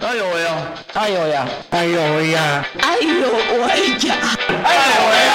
[0.00, 0.56] 哎呦喂呀！
[0.94, 1.48] 哎呦呀！
[1.70, 2.64] 哎呦喂呀！
[2.80, 3.28] 哎呦
[3.66, 4.14] 喂呀！
[4.64, 5.32] 哎呦喂呀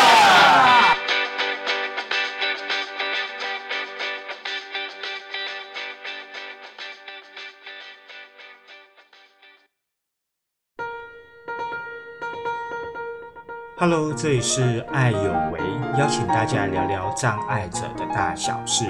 [13.78, 15.60] ！Hello，这里是爱有为，
[15.99, 18.85] 邀请大家聊聊障碍者的大小事。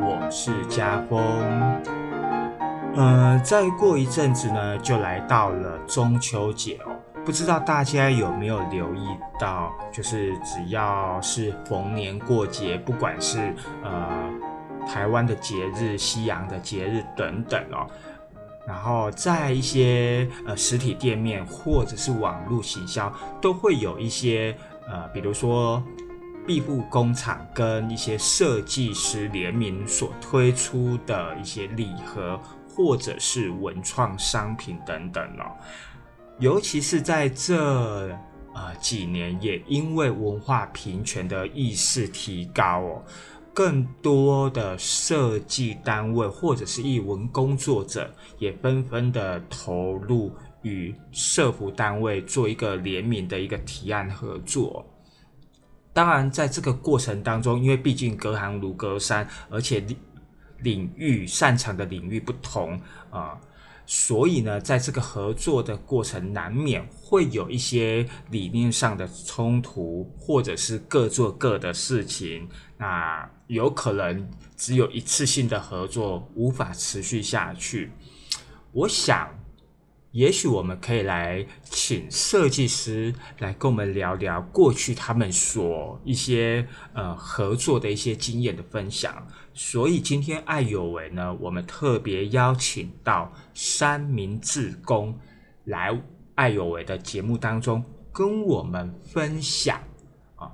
[0.00, 2.05] 我是家峰。
[2.96, 6.92] 呃，再过一阵子呢，就来到了中秋节哦。
[7.26, 9.06] 不知道大家有没有留意
[9.38, 14.30] 到，就是只要是逢年过节，不管是呃
[14.88, 17.86] 台湾的节日、西洋的节日等等哦，
[18.66, 24.56] 然后在一些呃实体店面或者是网络行销，都会有一些
[24.88, 25.82] 呃，比如说
[26.46, 32.40] 庇护工厂跟一些设计师联名所推出的一些礼盒，
[32.76, 35.56] 或者是文创商品等等哦。
[36.38, 38.10] 尤其是在这
[38.54, 43.02] 呃几年，也因为文化平权的意识提高哦。
[43.54, 54.84] 更多的设计单位或者是艺文工作者也纷纷的投入与社服单位做一个联名的一个提案合作。
[55.94, 59.82] 当然，在这个过程当中，因为毕竟隔行如隔山，而且
[60.60, 63.38] 领域擅长的领域不同啊、
[63.86, 72.48] 所以呢，在这个合作的过程，难免会有一些理念上的冲突，或者是各做各的事情。
[72.76, 77.92] 那有可能只有一次性的合作无法持续下去。
[78.72, 79.28] 我想，
[80.16, 89.26] 也许我们可以来请设计师来跟我们聊聊过去他们所一些呃合作的一些经验的分享。
[89.52, 95.18] 所以今天爱有为呢，我们特别邀请到三明治工
[95.64, 95.94] 来
[96.34, 99.78] 爱有为的节目当中跟我们分享
[100.36, 100.50] 啊。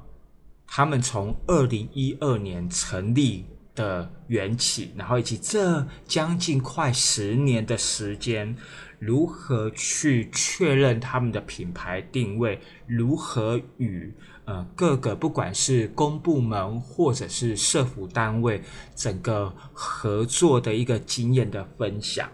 [0.66, 3.44] 他们从二零一二年成立
[3.74, 8.56] 的缘起，然后以及这将近快十年的时间，
[8.98, 14.12] 如何去确认他们的品牌定位，如何与
[14.44, 18.62] 呃各个不管是公部门或者是社府单位
[18.94, 22.28] 整个合作的一个经验的分享。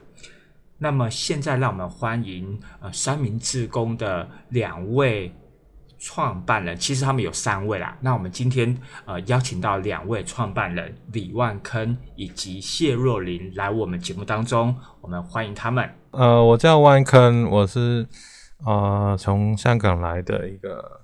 [0.78, 5.32] 那么现在让我们欢迎呃三明治工的两位。
[5.98, 15.88] 创办人其实他们有三位啦，那我们今天呃邀请到两位创办人李万坑以及谢若琳来我们节目当中，我们欢迎他们。
[16.12, 18.06] 呃，我叫万坑，我是
[18.64, 21.00] 呃从香港来的一个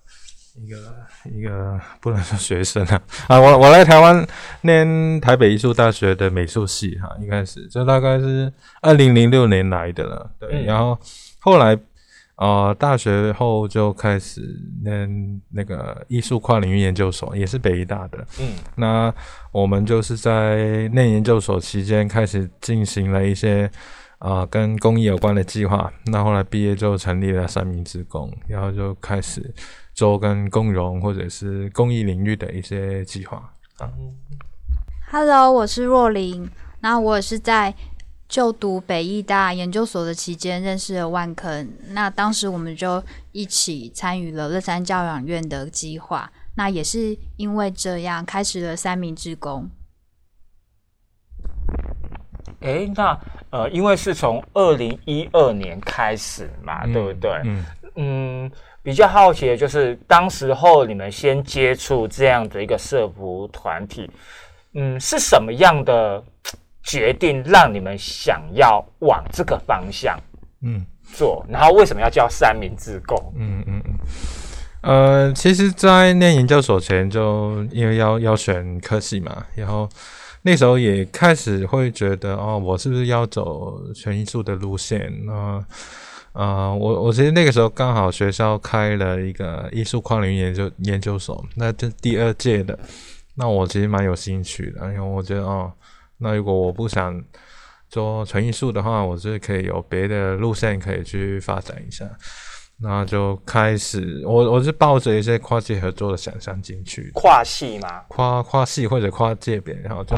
[0.55, 0.77] 一个
[1.25, 4.25] 一个不能说学生啊啊，我我来台湾
[4.61, 10.97] 念台北艺术大学的美术系哈，一开始这大概是二零零六年来的了，对，嗯、然后
[11.41, 11.77] 后来。
[12.37, 14.41] 呃，大学后就开始
[14.83, 18.27] 念那个艺术跨领域研究所，也是北医大的。
[18.41, 19.15] 嗯，那
[19.53, 23.71] 我们就是在念研究所期间开始进行了一些
[24.19, 25.93] 啊、呃、跟公益有关的计划。
[26.07, 29.55] 那后来毕业就成立了三明治工，然后就开始
[29.95, 33.37] 做跟共融或者是公益领域的一些计划。
[33.79, 33.89] 啊
[35.13, 36.51] ，Hello，我是若琳，
[36.81, 37.73] 那我也是在。
[38.27, 41.71] 就读北艺大研究所的期间，认识了万坑。
[41.91, 43.03] 那当时我们就
[43.33, 46.31] 一起参与了乐山教养院的计划。
[46.57, 49.69] 那也是因为这样，开始了三明治工。
[52.61, 53.21] 哎，那
[53.51, 57.31] 呃，因为是从二零一二年开始嘛，嗯、对不对？
[57.45, 57.65] 嗯
[57.97, 58.51] 嗯，
[58.83, 64.11] 比较好奇的就是，当时候你们先接触这样的一个社服团体，
[64.73, 66.25] 嗯，是什么样的？
[66.85, 70.21] 决定让你们想要往这个方向，
[70.61, 70.85] 嗯，
[71.15, 73.33] 做，然后为什么要叫三明治工？
[73.37, 73.99] 嗯嗯嗯，
[74.83, 79.89] 呃，其实，在念研究所前，就因为要要选科系嘛，然后
[80.43, 85.11] 那时候也开始会觉得，哦，我是不是要走全艺术的路线？
[85.25, 85.65] 那
[86.35, 92.79] 呃，我我其实那个时候刚好学校开了一个艺术跨领域研究研究所，那这第二届的，
[93.37, 95.73] 那我其实蛮有兴趣的，因为我觉得，哦。
[96.25, 97.23] 那如果我不想
[97.91, 102.09] 做纯艺术的话，我是可以有别的路线可以去发展一下。
[102.79, 107.11] 那就开始，我我是抱着一些跨界合作的想象进去。
[107.15, 108.01] 跨系嘛？
[108.09, 110.17] 跨跨系或者跨界别，然后就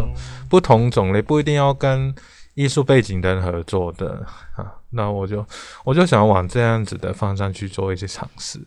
[0.48, 2.14] 不同种类，不一定要跟
[2.54, 4.24] 艺术背景的人合作的
[4.54, 4.72] 啊。
[4.90, 5.44] 那我就
[5.84, 8.58] 我就想往这样子的方向去做一些尝试。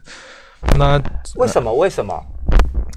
[0.78, 1.02] 那
[1.36, 1.74] 为什么？
[1.74, 2.14] 为什么？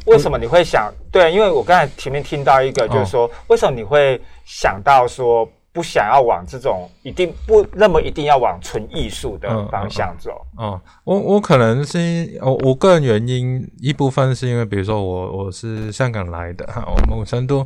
[0.06, 0.92] 为什么你会想？
[1.12, 10.32] 对，因为我刚才前面听到一个，就是说，哦、为什么你会想到说不想要往这种一定不那么一定要往纯艺术的方向走？
[10.58, 17.64] 哦，我我可能是我我个人原因一部分是因为，比如说我我是香港来的哈，我某程度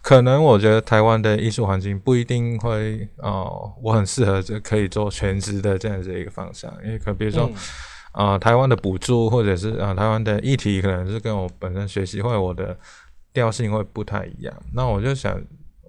[0.00, 7.50] 可能我觉得台湾的艺术环境不一定会哦，我很适合这可以做全职的这样子一个方向，因为可比如说
[8.14, 12.74] 啊，台湾的补助或者是啊台湾的议题可能是跟我本身学习或者我的
[13.32, 15.38] 调性会不太一样，那我就想。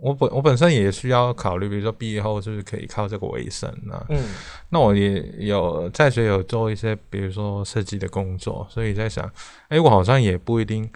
[0.01, 4.06] 我本我本身也需要考虑，比如说毕业后是不是可以靠这个为生呢？
[4.10, 4.22] 嗯，
[4.69, 9.27] 那我也有在学有做一些，比如说设计的工作，所以在想，
[9.69, 10.88] 哎，我好像也不一定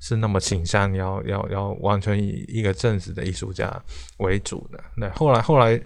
[0.00, 3.72] 是那么倾向要要要完全以一个正式的艺术家
[4.18, 4.84] 为主的。
[4.96, 5.80] 那后来后来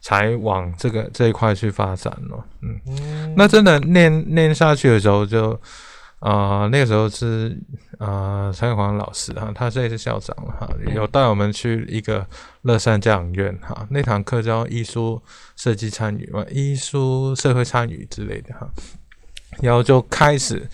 [0.00, 2.44] 才往这个这一块去发展了。
[2.62, 5.60] 嗯，那真的念念下去的时候就。
[6.20, 7.58] 啊，那个时候是
[7.96, 12.26] 啊，蔡广老师哈，他现在是校长了哈，有带我们去一个
[12.60, 15.18] 乐山教养院哈，那堂课叫艺术
[15.56, 18.68] 设计参与嘛，艺术社会参与之类的哈，
[19.62, 20.68] 然后就开始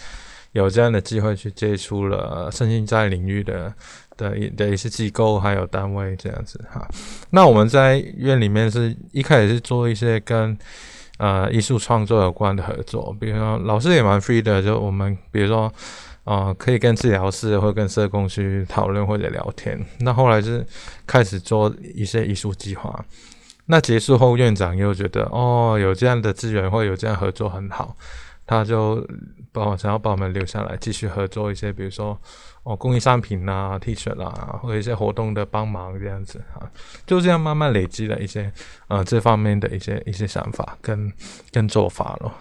[0.50, 3.73] 有这样的机会去接触了身心在领域的
[4.17, 6.89] 的一的一些机构还有单位这样子哈，
[7.31, 10.57] 那我们在院里面是一开始是做一些跟。
[11.19, 15.73] 呃，艺术创作有关的合作，比如说老师也蛮 free 的，就我们比如说，
[16.25, 19.83] 呃，可以跟治疗师或跟社工去讨论或者聊天。
[20.01, 20.62] 那后来是
[21.07, 23.03] 开始做一些艺术计划。
[23.65, 27.97] 那结束后，院长又觉得哦，有这样的资源或有这样合作很好，
[28.47, 29.03] 他就
[29.53, 32.21] 把我想要把我们留下来继续合作一些，比如说。
[32.67, 36.67] 哦，公益商品啊、T 恤啦，或者一些活动的帮忙这样子啊，
[37.07, 38.53] 就这样慢慢累积了一些
[38.89, 41.13] 呃这方面的一些一些想法跟
[41.53, 42.33] 跟做法咯。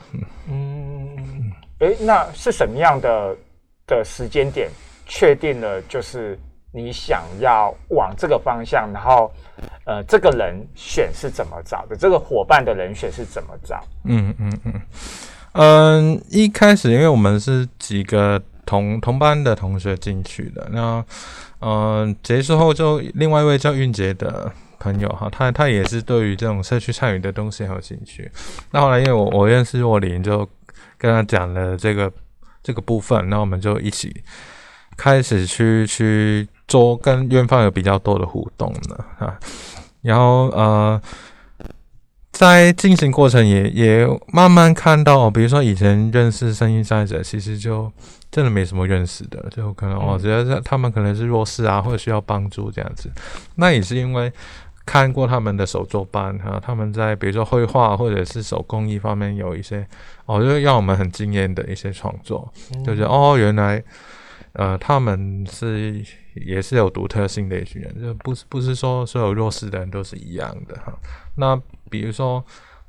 [0.49, 3.37] 嗯，哎，那是什么样的
[3.85, 4.67] 的时间点
[5.05, 5.79] 确定了？
[5.83, 6.39] 就是
[6.71, 9.31] 你想要往这个方向，然后
[9.85, 11.95] 呃，这个人选是怎么找的？
[11.95, 13.79] 这个伙伴的人选是怎么找？
[14.05, 14.81] 嗯嗯嗯
[15.51, 18.41] 嗯，一开始因为我们是几个。
[18.65, 21.03] 同同班的同学进去的，那
[21.59, 28.31] 嗯结束后就另外一位叫韵杰的朋友哈，他他也是对于这种社区参与的东西很有兴趣。
[28.71, 30.47] 那后来因为我我认识若琳，就
[30.97, 32.11] 跟他讲了这个
[32.61, 34.23] 这个部分，那我们就一起
[34.97, 39.39] 开始去去做跟院方有比较多的互动了啊。
[40.01, 41.01] 然后呃
[42.35, 47.91] 在进行过程也也慢慢看到，比如说以前认识声音障碍者，其实就。
[48.31, 53.09] 真的没什么认识的，就可能我，觉得他们可能是弱势啊，或者需要帮助这样子。
[53.55, 54.29] 那也是因为
[54.85, 59.87] 看过他们的手作班哈，他们在比如说绘画或者是手工艺方面有一些
[60.25, 62.51] 哦，就让我们很惊艳的一些创作，
[62.83, 63.81] 就是哦，原来
[64.51, 66.03] 呃他们是
[66.35, 70.93] 也是有独特性的一群人，就不是不是说所有弱势的人都是一样的哈。
[71.35, 71.59] 那
[71.89, 72.43] 比如说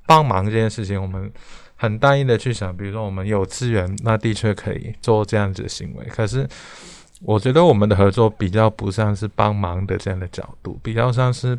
[0.07, 1.33] 帮忙这件事情，我们。
[1.79, 6.07] 很单一的去想，比如说我们有资源，那的确可以做这样子的行为。
[6.07, 6.49] 可是，
[7.21, 11.59] 我觉得我们的合作比较不像是帮忙的这样的角度，比较像是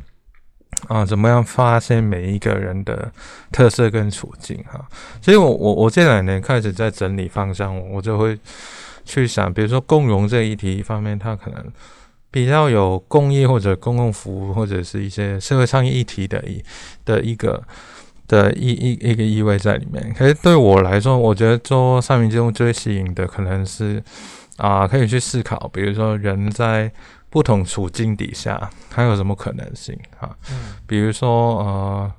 [0.87, 3.11] 啊，怎么样发现每一个人的
[3.51, 4.83] 特色跟处境哈。
[5.21, 8.35] 所以我我我这两年开始在整理方向，我就会
[9.07, 11.65] 去想，比如说共融这一题方面，它可能
[12.29, 16.63] 比较有公益或者公共服务或者是一些社会倡议议题的一
[17.05, 17.63] 的一个。
[18.27, 24.03] 的一一一个意味在里面，可是对我来说，我觉得做三明治最吸引的可能是
[24.57, 26.91] 啊，可以去思考，比如说人在
[27.29, 30.35] 不同处境底下，还有什么可能性啊？
[30.51, 32.11] 嗯，比如说呃，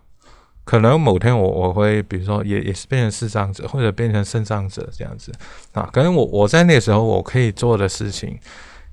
[0.68, 5.32] 可能某天我我会，比如说也也是变成视障者，或者变成肾障者这样子
[5.72, 8.38] 啊，可能我我在那个时候我可以做的事情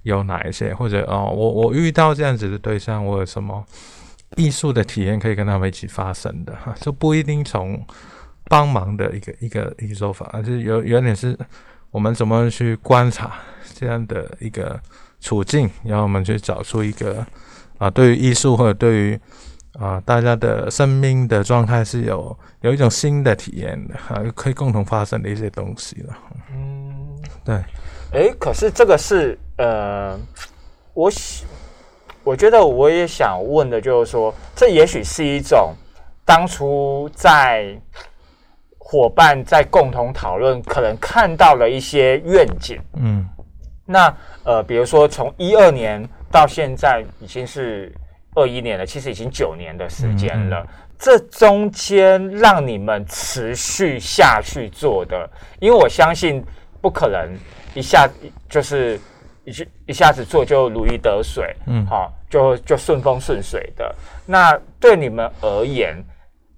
[0.04, 3.62] 有哪一些，或者哦，我我遇到这样子的对象，我有什么？
[4.38, 7.86] 艺术的体验可以跟他们一起发生的哈，就不一定从
[8.46, 11.38] 帮忙的一个一个一个说法，而是有有点是
[11.92, 13.34] 我们怎么去观察
[13.74, 14.80] 这样的一个
[15.20, 17.26] 处境，然后我们去找出一个
[17.78, 19.20] 啊，对于艺术或者对于
[19.80, 26.18] 啊大家的生命的状态是有有一种新的体验的哈，可以共同发生的一些东西了。
[26.52, 27.56] 嗯，对。
[28.14, 30.18] 哎，可是这个是呃，
[30.94, 31.46] 我喜。
[32.24, 35.76] 我觉得我也想问的，就是说，这也许是一种
[36.26, 37.80] 当初在
[38.80, 42.82] 伙伴在共同讨论，可能看到了一些愿景。
[42.96, 43.30] 嗯，
[43.86, 44.12] 那
[44.44, 47.94] 呃，比如说从一二年到现在已经是
[48.36, 50.68] 二一年了，其实已经九年的时间了。
[51.00, 56.44] 这中间让你们持续下去做的，因为我相信
[56.82, 57.36] 不可能
[57.74, 58.08] 一下
[58.48, 59.00] 就是。
[59.48, 59.52] 一
[59.92, 63.96] 一下子做就如鱼得水，嗯，好，就就顺风顺水的。
[64.26, 66.04] 那对你们而言，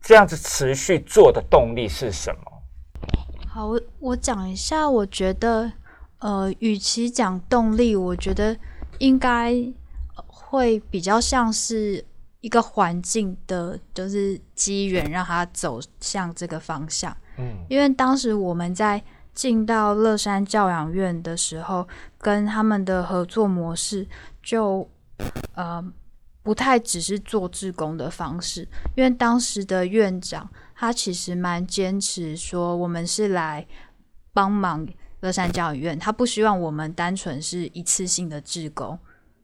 [0.01, 2.41] 这样子持续做的动力是什么？
[3.45, 5.69] 好，我我讲一下，我觉得，
[6.19, 8.55] 呃，与其讲动力，我觉得
[8.99, 9.53] 应该
[10.49, 12.03] 会比较像是
[12.41, 17.15] 一个环境的，就是机缘让他走向这个方向。
[17.37, 21.87] 嗯，因为当时我们在进到乐山教养院的时候，
[22.17, 24.07] 跟他们的合作模式
[24.41, 24.89] 就
[25.53, 25.83] 呃
[26.41, 30.49] 不太只是做志工的方式，因为当时的院长。
[30.79, 33.65] 他其实蛮坚持说，我们是来
[34.31, 34.87] 帮忙
[35.21, 38.95] 乐山教养院，他不希望我们单纯是一次性的志工，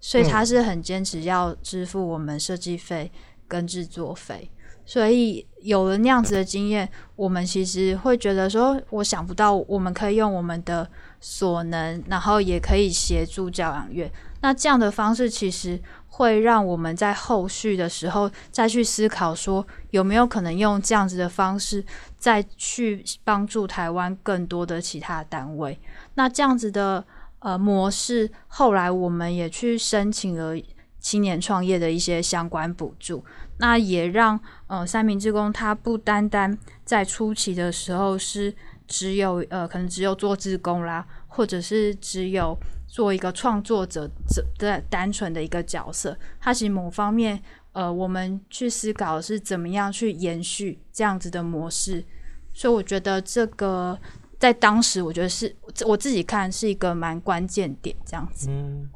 [0.06, 3.10] 所以他是很坚持要支付我们设计费
[3.48, 4.52] 跟制作费。
[4.86, 10.86] 所以有了那样子的经验，我们其实会觉得说，我想不到我们可以用我们的
[11.22, 14.12] 所能，然后也可以协助教养院。
[14.42, 15.82] 那这样的方式其实。
[16.16, 21.84] 会让我们在后续的时候再去思考，说有没有可能用这样子的方式
[22.20, 25.80] 再去帮助台湾更多的其他单位。
[26.14, 27.04] 那这样子的
[27.44, 30.60] 呃模式，后来我们也去申请了
[31.00, 33.24] 青年创业的一些相关补助，
[33.60, 38.56] 那也让呃三明治工他不单单在初期的时候是
[38.88, 42.58] 只有呃可能只有做志工啦，或者是只有。
[42.86, 52.06] 做一个创作者这的单纯的一个角色，他其实某方面，呃，我们去思考是怎么样去延续这样子的模式，
[52.54, 53.98] 所以我觉得这个
[54.44, 55.56] 在当时，我觉得是
[55.88, 58.50] 我自己看是一个蛮关键点，这样子。
[58.50, 58.90] 嗯，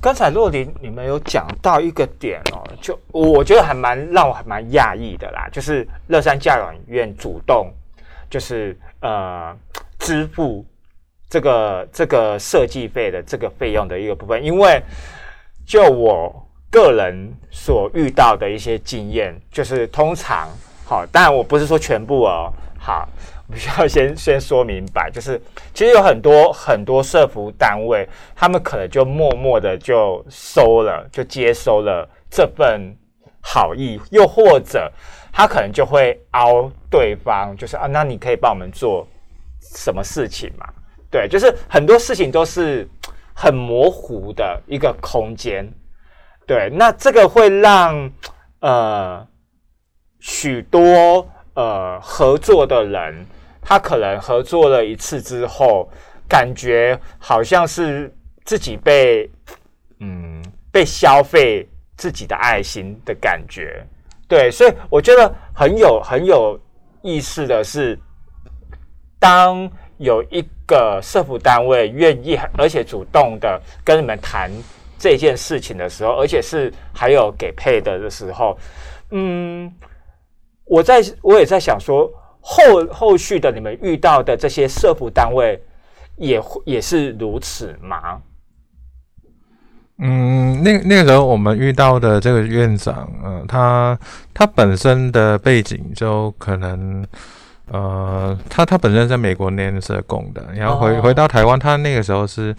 [0.00, 7.72] 刚才洛林你们有讲到一个点哦，就我觉得还蛮让我还蛮讶异的啦，就是乐山教养院主动
[8.28, 9.56] 就是呃
[10.00, 10.66] 支付。
[11.30, 14.82] 这个这个设计费的这个费用的一个部分，因为
[15.66, 16.34] 就我
[16.70, 20.48] 个人所遇到的一些经验，就是通常
[20.86, 23.06] 好，当然我不是说全部哦，好，
[23.52, 25.40] 必须要先先说明白，就是
[25.72, 32.94] 其实有很多很多社服单位，他们可能就默默的就收了，就接收了这份
[33.40, 34.92] 好意，又或者
[35.32, 39.06] 他可能就会凹对方，就是啊，那你可以帮我们做
[39.60, 40.66] 什么事情嘛？
[41.10, 42.86] 对，就是很多事情都是
[43.34, 45.66] 很模糊的一个空间。
[46.46, 48.10] 对，那这个会让
[48.60, 49.26] 呃
[50.18, 53.26] 许多呃合作的人，
[53.68, 55.86] 他可能合作了一次之后，
[56.26, 58.10] 感觉好像是
[58.46, 59.30] 自己被
[60.00, 63.84] 嗯被消费自己的爱心的感觉。
[64.26, 66.58] 对，所以我觉得很有很有
[67.02, 67.98] 意思的是，
[69.18, 69.70] 当。
[69.98, 74.48] 有一个社服单位愿意而且主动的跟你们谈
[74.96, 78.56] 这件事情的时候，而且是还有给配的的时候，
[79.10, 79.68] 嗯，
[80.66, 82.08] 我在我也在想说，
[82.50, 85.60] 后后续的你们遇到的这些社服单位
[86.16, 88.22] 也也是如此吗？
[89.98, 93.98] 嗯，那那个时候我们遇到的这个院长，嗯，他
[94.32, 97.04] 他本身的背景就可能。
[97.70, 102.56] 呃，他他本身在美国念社工的，然后回回到台湾，他那个时候是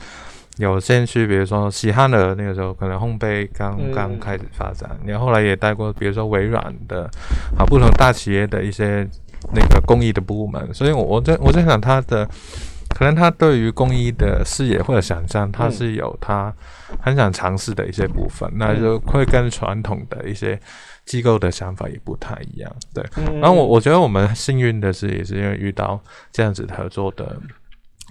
[0.57, 7.09] 有先去，比如说西汉的那个时候，可能烘焙刚刚开始发展，然后后来也带过，比如说微软的
[7.57, 9.03] 啊，不同大企业的一些
[9.53, 12.25] 那个公益的部门，所以我我在我在想他的，
[12.89, 16.53] 可能他对于公益的视野或者想象，他是有他
[17.01, 20.59] 很想尝试的一些部分，那就会跟传统的一些。
[21.05, 23.03] 机构的想法也不太一样，对。
[23.41, 25.99] 然后我我觉得我们幸运的是，也是因为遇到
[26.31, 27.35] 这样子合作的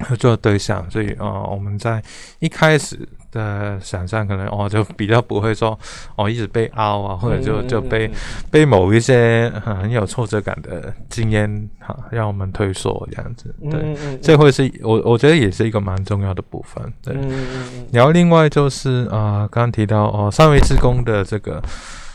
[0.07, 2.03] 合作对象，所以哦，我们在
[2.39, 2.97] 一开始
[3.33, 5.79] 的想象可能哦，就比较不会说
[6.17, 8.11] 哦，一直被凹啊，或者就就被
[8.51, 13.55] 被某一些很有挫折感的经验哈，让我们退缩这样子。
[13.71, 16.93] 对，这会是我我觉得也是一个蛮重要的部分。
[17.03, 17.17] 对。
[17.93, 21.63] 然后另外就是啊，刚刚提到哦，三维职工的这个。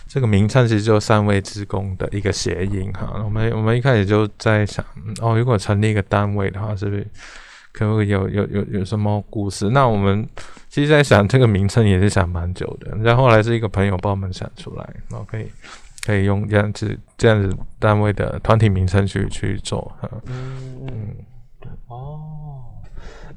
[0.06, 3.20] 这个名称其实就三位职工的一个谐音哈。
[3.24, 4.86] 我们我们一开始就在想，
[5.20, 7.08] 哦，如果成立一个单位的话，是不是
[7.74, 9.70] 可不可以有有有有什么故事？
[9.72, 10.26] 那我们
[10.70, 12.96] 其实在想这个名称也是想蛮久的。
[13.00, 15.52] 然后后来是一个朋友帮我们想出来，然后可以
[16.06, 19.92] 可以用这样子这样子单位的团体名称去去做。
[20.28, 21.16] 嗯嗯，
[21.88, 22.53] 哦，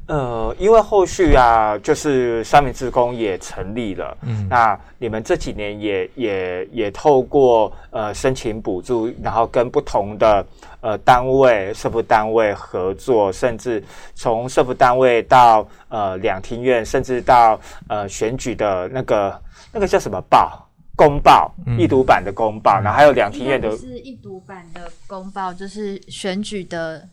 [0.06, 10.46] 呃，因为后续啊，就是三明治工也成立了，嗯，那你们这几年也也也透过呃申请补助，然后跟不同的
[10.80, 13.82] 呃单位、社福单位合作，甚至
[14.14, 17.58] 从社福单位到呃两厅院，甚至到
[17.88, 20.62] 呃选举的那个那个叫什么报？
[20.94, 27.06] 公报，易读版的公报，然后还有两厅院的是易读版的公报，就是选举的。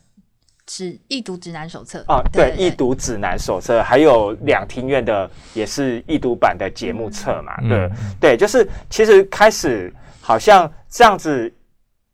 [0.66, 9.92] 指易读指南手册啊，对，易读指南手册，还有两厅院的也是易读版的节目册嘛，对对，就是其实开始
[10.22, 11.52] 好像这样子，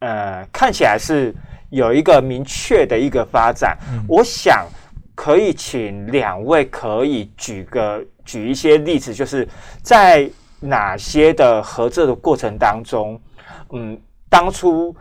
[0.00, 1.32] 呃，看起来是
[1.70, 3.78] 有一个明确的一个发展。
[4.08, 4.66] 我想
[5.14, 9.48] 可以请两位可以举个举一些例子，就是
[9.80, 10.28] 在
[10.58, 13.20] 哪些的合作的过程当中，
[13.72, 13.96] 嗯，
[14.28, 14.92] 当初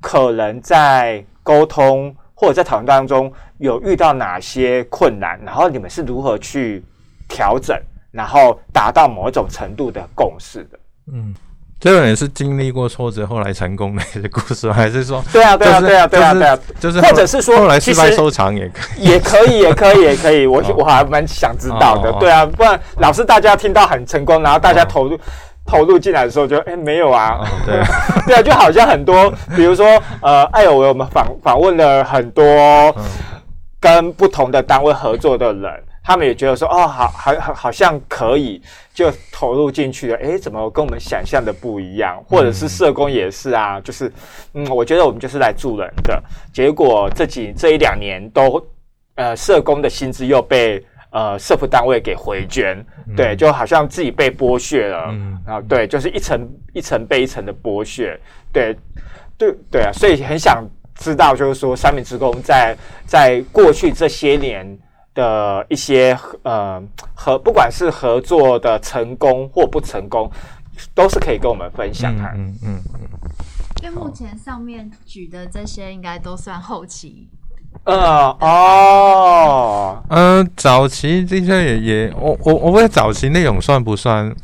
[0.00, 2.12] 可能在沟通。
[2.38, 6.84] 或者在讨论当中有遇到哪些困难，然后你们是如何去
[7.26, 7.74] 调整，
[8.10, 10.78] 然后达到某一种程度的共识的？
[11.10, 11.34] 嗯，
[11.80, 15.24] 这个也是经历过挫折后来成功的故事，还是说？
[15.32, 20.46] 对啊，对啊，对啊，对啊，对啊，就是或者是说后来失败收场也可以，也可以， 也可以，也可以。
[20.46, 25.18] 我我还蛮想知道的，对啊，不然老是大家听到很成功，然后大家投入。
[25.66, 27.74] 投入进来的时候就哎没有啊，对
[28.26, 32.44] 对啊，就好像很多，比如说呃，艾尔维我们访访问了很多
[33.80, 38.62] 跟不同的单位合作的人，他们也觉得说哦，好好好好像可以
[38.94, 42.22] 就投入进去了，哎，怎么跟我们想象的不一样？
[42.28, 44.10] 或者是社工也是啊，就是
[44.54, 48.64] 嗯，我觉得我们就是来助人的，结果这几这一两年都
[49.16, 50.80] 呃，社工的薪资又被。
[51.10, 52.84] 呃，社福单位给回捐，
[53.16, 55.14] 对，就好像自己被剥削了，
[55.46, 58.18] 然后对，就是一层一层被一层的剥削，
[58.52, 58.76] 对，
[59.38, 60.62] 对，对啊，所以很想
[60.96, 64.78] 知道，就是说三明职工在在过去这些年
[65.14, 66.82] 的一些呃
[67.14, 70.30] 合，不管是合作的成功或不成功，
[70.94, 72.24] 都是可以跟我们分享的。
[72.34, 73.00] 嗯嗯嗯。
[73.82, 77.28] 因为目前上面举的这些，应该都算后期。
[77.84, 84.34] 呃哦，嗯，早期这些也也，我我我问早期内容算不算？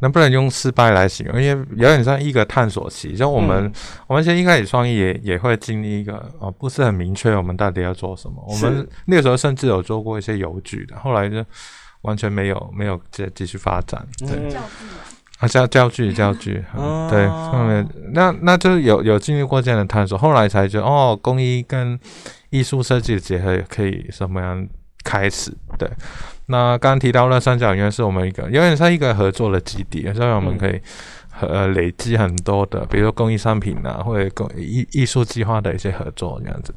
[0.00, 1.42] 能不能用失败来形容？
[1.42, 3.70] 因为有点像一个探索期，像我们
[4.06, 8.34] 我们现在一开始创业也也会经历一个哦，不是很明确我们到底要做什么。
[8.46, 11.44] 我们那个时候甚至有做过一些邮局的，后来就
[12.02, 14.00] 完全没有没有再继续发展。
[14.20, 14.54] 对，
[15.40, 16.64] 啊教教具教具，
[17.10, 21.98] 对，后面那那就有有经历过这样的探索，后来才觉得哦，工艺跟
[22.52, 24.68] 艺术设计的结合可以什么样
[25.02, 25.50] 开始？
[25.78, 25.90] 对，
[26.46, 30.80] 那刚刚提到了三角园是我们一个有点像一个合作的基地，所以我们可以
[31.40, 36.74] 呃累积很多的，比如说工艺商品啊，或者工艺艺术计划的一些合作这样子。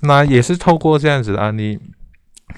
[0.00, 1.76] 那也是透过这样子的案例，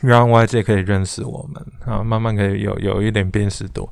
[0.03, 3.89] 让外界可以认识我们啊，慢慢可以有有一点辨识度。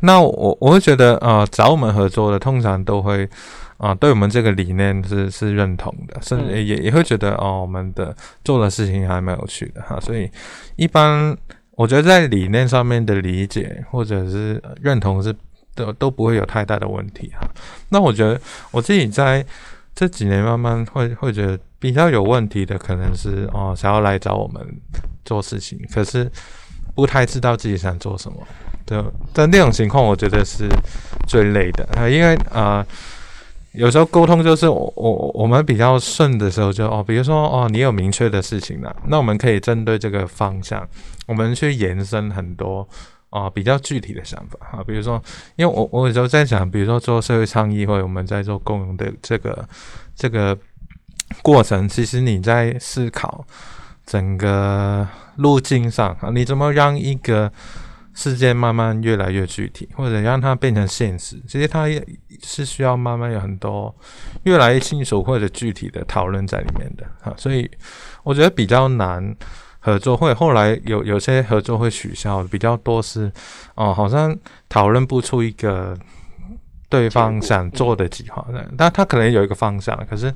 [0.00, 3.28] 那我我会觉得啊，找我们合作的通常都会。
[3.76, 9.98] 啊，对我们这个理念是是认同的，甚至也也会觉得哦，我们的做的事情还蛮有趣的哈。
[10.00, 10.30] 所以
[10.76, 11.36] 一般
[11.72, 15.34] 我觉得在理念上面的理解或者是认同是
[15.74, 17.40] 都都不会有太大的问题哈。
[17.88, 19.44] 那我觉得我自己在
[19.92, 24.64] 这几年慢慢会会觉得比较有问题的，可能是哦想要来找我们
[25.24, 26.30] 做事情，可是
[26.94, 28.38] 不太知道自己想做什么
[28.86, 29.02] 对。
[29.32, 30.68] 但那种情况，我觉得是
[31.26, 32.86] 最累的啊，因为啊。
[33.74, 40.88] 有时候沟通就是我我我们比较顺的时候就哦，比如说哦，你有明确的事情了，那我们可以针对这个方向，
[41.26, 42.88] 我们去延伸很多
[43.30, 45.20] 啊比较具体的想法啊，比如说，
[45.56, 49.68] 因为我我有时候在想，比如说做社会倡议或者我们在做共融的这个
[50.14, 50.56] 这个
[51.42, 53.44] 过程，其实你在思考
[54.06, 55.06] 整个
[55.36, 57.52] 路径上啊，你怎么让一个。
[58.14, 62.04] 事件慢慢越来越具体，或者让它变成现实，其实它也
[62.42, 63.94] 是需要慢慢有很多
[64.44, 67.34] 越来越清楚或者具体的讨论在里面的哈。
[67.36, 67.68] 所以
[68.22, 69.34] 我觉得比较难
[69.80, 73.30] 合作，会后来有有些合作会取消，比较多是
[73.74, 74.34] 哦，好像
[74.68, 75.98] 讨论不出一个
[76.88, 78.46] 对方想做的计划，
[78.78, 80.32] 但他可能有一个方向，可是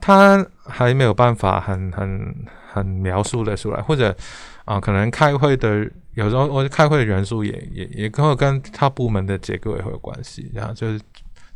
[0.00, 2.34] 他还没有办法很很
[2.72, 4.16] 很描述的出来，或者
[4.64, 5.90] 啊，可能开会的。
[6.14, 11.00] 有时候我开会的人数也也也跟跟他部门的结构也会有关系，然后就是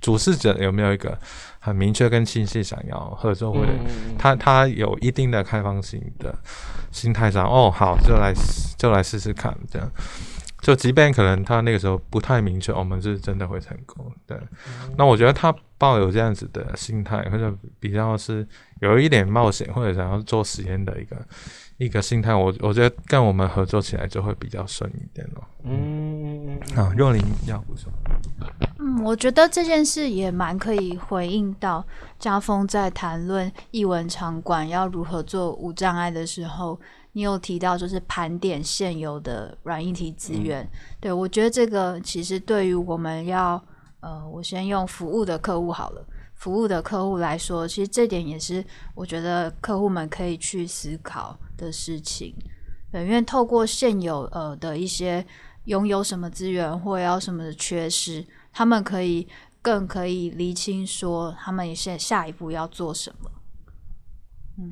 [0.00, 1.16] 主事者有没有一个
[1.60, 3.70] 很明确跟清晰想要合作，或者
[4.18, 6.34] 他他有一定的开放性的
[6.90, 8.34] 心态上，哦好就来
[8.76, 9.88] 就来试试看这样。
[10.60, 14.12] 就即便可能他那个时候不太明确，我们是真的会成功。
[14.26, 14.36] 对，
[14.96, 18.44] 那我觉得他抱有这样子的心态，或者比较是
[18.80, 21.16] 有一点冒险或者想要做实验的一个
[21.78, 25.44] 一个心态，我我觉得跟我们合作起来就会比较顺一点咯。
[25.64, 27.90] 嗯，好，若琳要补充。
[28.78, 31.84] 嗯，我觉得这件事也蛮可以回应到
[32.18, 36.78] 家峰在谈论艺文场馆要如何做无障碍的时候。
[37.12, 40.64] 你有提到就是盘点现有的软硬体资源，
[41.00, 43.60] 对我觉得这个其实对于我们要
[44.00, 46.06] 呃，我先用服务的客户好了，
[46.38, 52.34] 服务的客户来说，其实这点也是我觉得客户们可以去思考的事情。
[52.90, 55.24] 对，因为透过现有呃的一些
[55.64, 59.28] 拥有什么资源或要什么的缺失，他们可以
[59.60, 63.30] 更可以厘清说他们现下一步要做什么。
[64.58, 64.70] 嗯。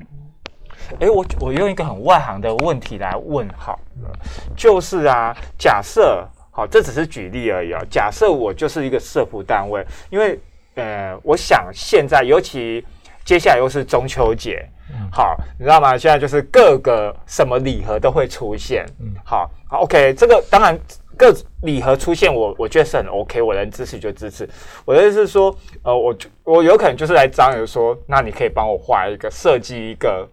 [0.99, 4.09] 哎，我我用一个很外行的问题来问好了，
[4.55, 7.81] 就是啊，假设好，这只是举例而已啊。
[7.89, 10.39] 假设我就是一个社服单位，因为
[10.77, 12.83] 呃，我想现在尤其
[13.25, 14.65] 接下来又是中秋节，
[15.11, 15.97] 好，你知道吗？
[15.97, 20.79] 现在就是各个什么礼盒都会出现，嗯，好，好，OK，这个当然
[21.17, 24.49] 各礼盒出现，我我觉得是很 OK，我能支持就支持。
[24.85, 30.27] 我的意思是说，呃，我我有可能就是来张友说，那你可以帮我画一个设计一个。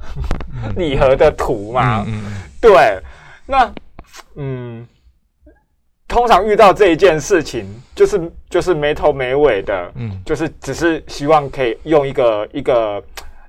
[0.76, 2.06] 礼盒的图嘛，
[2.60, 2.98] 对，
[3.44, 3.70] 那
[4.36, 4.86] 嗯，
[6.10, 8.20] 通常遇到这一件事情，就是
[8.50, 13.00] 就是没头没尾的，嗯，就是只是希望可以用一个一个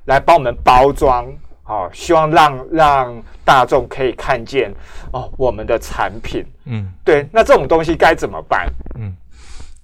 [0.05, 1.25] 来帮我们包装，
[1.63, 4.71] 好，希望让让大众可以看见
[5.11, 8.71] 哦我们的产品，嗯，对，那这种东西该怎么办？
[8.99, 9.15] 嗯，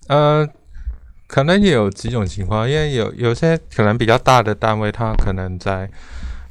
[0.07, 0.47] 呃，
[1.25, 5.89] 可能也有几种情况，因为有有些可能比较大的单位，它可能在。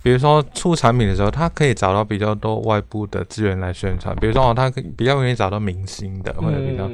[0.07, 4.14] 比如说出产品的时候，他可以找到比较多外部的资源来宣传。
[4.14, 6.88] 比如说哦，他比较容易找到明星的，或者比较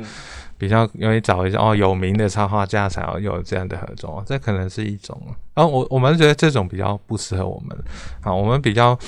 [0.56, 4.24] 比较容易找一些哦有名的插画家才要有这样的合作。
[4.26, 5.20] 这可能是一种。
[5.52, 7.76] 然后我我们觉得这种比较不适合我们
[8.22, 8.32] 啊。
[8.32, 8.98] 我们比较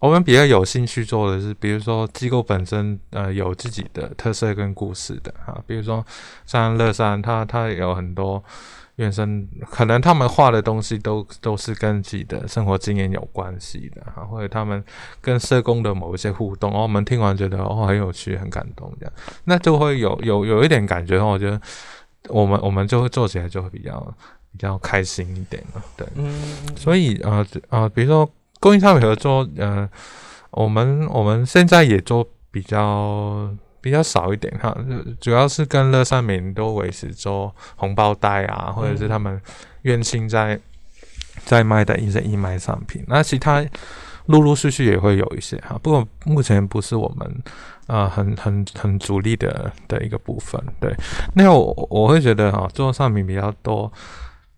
[0.00, 5.62] 我们比较有兴趣做的是，比如说机构本身呃有自己的特色跟故事的啊。
[5.66, 6.04] 比如说
[6.44, 8.42] 像乐山，它它有很多。
[8.96, 14.84] 原生可能他们画的东西都 都是跟自己的生活经验有关系的哈，或者他们
[15.22, 19.12] 跟社工的某一些互动，哦，我们听完觉得哦很有趣，很感动这样，
[19.44, 21.58] 那就会有有有一点感觉，我觉得
[22.28, 24.14] 我们我们就会做起来就会比较
[24.52, 26.38] 比较开心一点嘛，对，嗯，
[26.76, 29.88] 所以呃呃，比如说供应商合作，呃，
[30.52, 33.50] 我们我们现在也做比较。
[33.82, 34.76] 比较少一点哈，
[35.18, 39.40] 主要是跟乐善美都维持做红包袋啊，或者是他们
[39.84, 40.60] 院庆在
[41.46, 43.02] 在卖的一些义卖商品。
[43.08, 43.64] 那其他
[44.26, 47.42] 陆陆续续也会有一些哈，不过目前不是我们
[47.86, 50.62] 啊很很很主力的的一个部分。
[50.78, 50.94] 对，
[51.34, 53.90] 那我我会觉得哈，做商品比较多，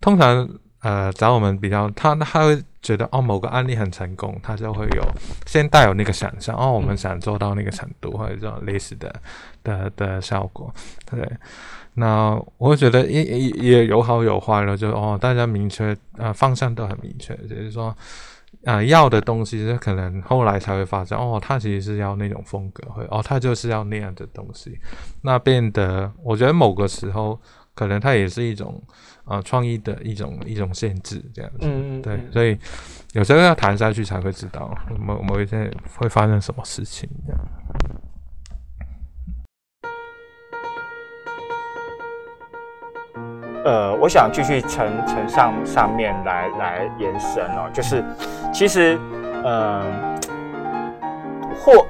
[0.01, 0.45] 通常
[0.83, 2.63] 呃找我们比较，他他会。
[2.83, 5.03] 觉得哦，某个案例很成功，他就会有
[5.45, 9.15] 先带有那个想象哦，我们想做到那个程度或者这种类似的
[9.63, 10.69] 的的效果，
[11.09, 11.25] 对。
[11.93, 17.95] 那我觉得也也也有好有坏了，就哦，大家明确啊方向都很明确，就是说
[18.65, 24.77] 啊要的东西，可能后来才会发现哦，他其实是要那种风格，会哦，他就是要那样的东西，
[25.21, 27.39] 那变得我觉得某个时候
[27.73, 28.83] 可能它也是一种。
[29.25, 32.57] 啊，创意的一种一种限制，这样子，嗯嗯，对，所以
[33.13, 37.41] 有时候要谈下去才会知道某某一天会发生什么事情，这样。
[43.63, 48.03] 呃，我想继续从从上上面来来延伸哦，就是
[48.53, 48.99] 其实，
[49.41, 49.81] 呃，
[51.55, 51.87] 或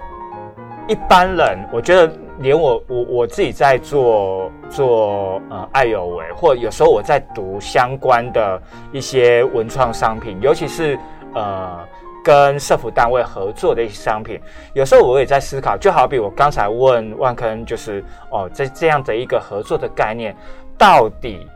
[0.88, 2.23] 一般人，我觉得。
[2.40, 10.98] 连我我我自己在做做呃爱有为，或有时候我在读相关的一些文创商品，尤其是
[11.36, 11.80] 呃
[12.24, 14.42] 跟社服单位合作的一些商品，
[14.74, 20.36] 有时候我也在思考，就好比我刚才问万坑，就是哦这这样的一个合作的概念，
[20.76, 21.48] 到底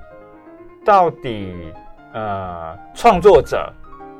[0.85, 1.53] 到底
[2.13, 3.73] 呃创作者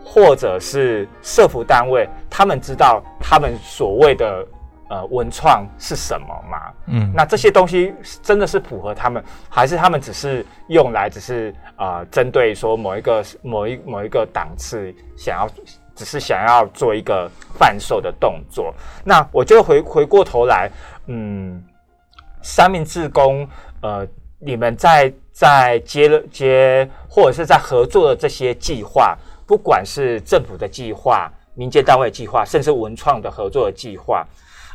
[0.04, 4.44] 或者是社服单位，他们知道他们所谓的。
[4.90, 6.74] 呃，文创是什么嘛？
[6.86, 15.50] 嗯，那这些东西真的是符合他们，还是他们只是用来只是啊，针对说某一个某一某一个档次，想要
[15.94, 18.74] 只是想要做一个贩售的动作？
[19.04, 20.72] 那我就回回过头来，
[21.08, 21.62] 嗯，
[22.42, 23.46] 三明治工，
[23.82, 24.08] 呃，
[24.40, 34.26] 你们在在接了接或者是在合作的这些计划，不管是政府的计划、民间单位计划，甚至文创的合作的计划。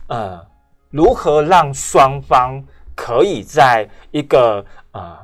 [0.08, 0.44] 呃，
[0.90, 2.62] 如何让双方
[2.94, 5.18] 可以在一个呃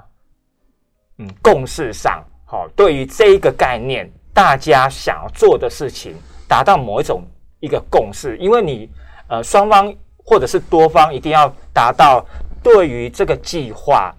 [1.18, 6.14] 嗯共识上，好，对于这一个概念，大家想要做的事情，
[6.48, 7.22] 达到某一种
[7.60, 8.88] 一个共识，因为你
[9.28, 12.24] 呃双方或者是多方一定要达到
[12.62, 14.14] 对于这个计划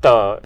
[0.00, 0.40] 的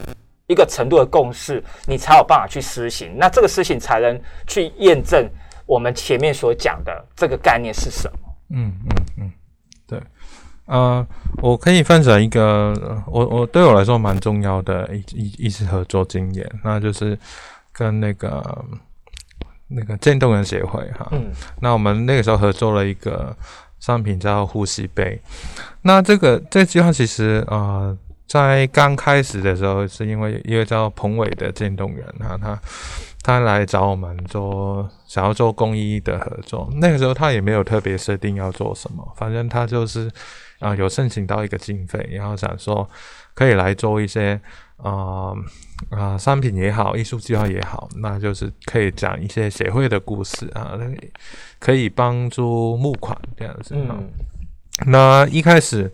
[0.46, 5.28] 一个程度的共识，你才有办法去施行，那这个事情才能去验证
[5.66, 8.18] 我们前面所讲的这个概念是什么。
[8.50, 9.32] 嗯嗯嗯，
[10.66, 11.06] 呃，
[11.42, 17.18] 我可以分享一个我我对我来说蛮重要的一一一次合作经验，那就是
[17.72, 18.64] 跟那个
[19.68, 23.36] 那个渐冻人协会哈，嗯，那我们那个时候合作了一个
[23.78, 25.20] 商品叫呼吸杯，
[25.82, 32.60] 那这个这个计划其实呃在刚开始的时候是因为一个叫彭伟的渐冻人哈，他。
[33.26, 40.08] 他来找我们做想要做公益的合作，那个时候他也没有特别设定要做什么，反正他就是
[40.60, 42.88] 啊有申请到一个经费，然后想说
[43.34, 44.40] 可以来做一些
[44.76, 45.32] 啊
[45.90, 50.78] 啊商品也好，艺术计划也好，那就是可以讲一些协会的故事啊，
[51.58, 53.74] 可以帮助募款这样子。
[53.74, 54.08] 嗯，
[54.86, 55.92] 那一开始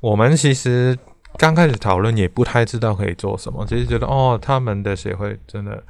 [0.00, 0.98] 我们其实。
[1.36, 5.82] 刚开始讨论也不太知道可以做什么，只是觉得哦，他们的协会真的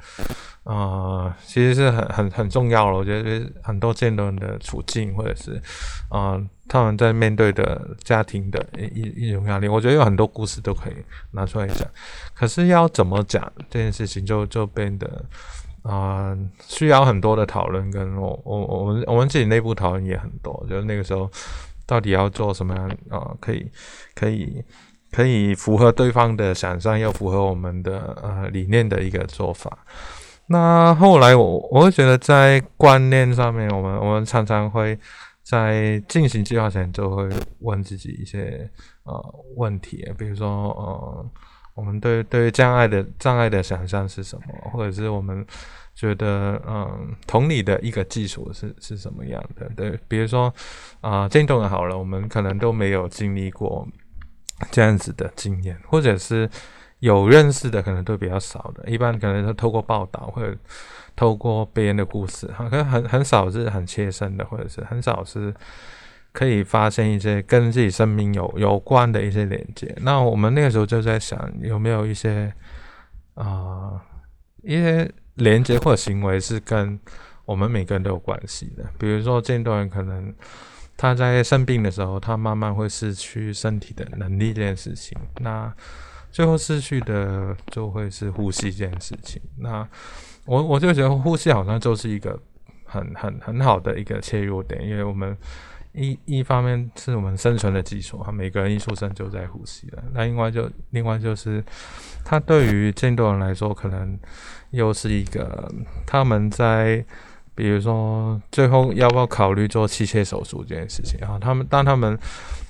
[0.63, 2.97] 啊，其实是很很很重要了。
[2.97, 5.61] 我觉得很多见人的处境，或者是
[6.09, 10.95] 啊，他们在面对的家庭的一一种压力，我觉得有很多故事都可以
[11.31, 11.87] 拿出来讲。
[12.33, 15.23] 可是要怎么讲这件事情，就就变得
[15.83, 16.35] 啊，
[16.67, 17.89] 需要很多的讨论。
[17.91, 21.29] 跟我我我们我们自己内部讨论也很多，就是那个时候
[21.85, 23.69] 到底要做什么样啊，可以
[24.15, 24.63] 可以。
[25.15, 29.71] 可以符合对方的想象，又符合我们的呃理念的一个做法。
[30.47, 34.99] 那后来我我会觉得，在观念上面，我们我们常常会
[35.41, 38.69] 在进行计划前就会问自己一些
[39.03, 39.13] 呃
[39.55, 41.25] 问题，比如说呃，
[41.75, 45.45] 我们对对障碍的障碍的想象是什么，或者是我们
[45.95, 49.69] 觉得嗯同理的一个基础是是什么样的？
[49.77, 50.53] 对，比如说
[50.99, 53.87] 啊，渐冻好了，我们可能都没有经历过。
[54.71, 56.49] 这样子的经验，或者是
[56.99, 58.89] 有认识的，可能都比较少的。
[58.89, 60.57] 一般可能是透过报道，或者
[61.15, 65.53] 透过别人的故事，哈，可能很很少是很切身的，或者是很少是
[66.31, 69.93] 可以发现一些跟自己生命有有关的一些连接。
[70.01, 72.51] 那我们那个时候就在想，有没有一些
[73.33, 74.01] 啊
[74.63, 76.97] 一些连接或行为是跟
[77.43, 78.85] 我们每个人都有关系的？
[78.97, 80.33] 比如说，这段可能。
[80.97, 85.73] 他在生病的时候，他慢慢会失去身体的能力这件事情，那
[86.31, 89.41] 最后失去的就会是呼吸这件事情。
[89.57, 89.85] 那
[90.45, 92.39] 我我就觉得呼吸好像就是一个
[92.85, 95.37] 很很很好的一个切入点，因为我们
[95.91, 100.03] 一一方面是我们生存的基础，哈，每个人一出生就在呼吸了。
[100.13, 101.61] 那另外就另外就是，
[102.23, 104.17] 他对于渐冻人来说，可能
[104.69, 105.69] 又是一个
[106.07, 107.05] 他们在。
[107.55, 111.39] 比如说，最后要不要考虑做器械手术这件事情啊？
[111.39, 112.19] 他们当他们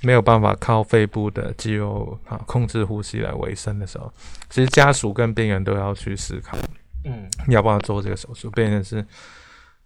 [0.01, 4.13] 没有办法靠肺部的肌肉啊控制呼吸来维生的时候，
[4.47, 6.55] 其实家属跟病人都要去思考，
[7.03, 8.51] 嗯，要不要做这个手术？
[8.51, 9.03] 变成是，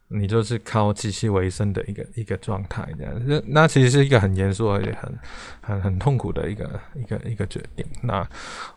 [0.09, 3.13] 你就是靠机器维生的一个一个状态这样。
[3.25, 5.17] 那那其实是一个很严肃而且很
[5.61, 7.85] 很很痛苦的一个一个一个决定。
[8.01, 8.27] 那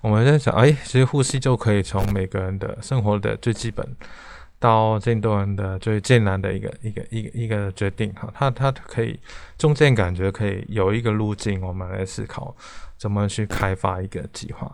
[0.01, 3.85] 我们在想，哎，其实呼吸就可以从每个人的生活的最基本。
[4.63, 9.19] 到渐冻人的最艰难的一个一个一个一个决定哈，他他可以
[9.59, 12.55] 中间感觉可以有一个路径，我们来思考
[12.97, 14.71] 怎么去开发一个计划。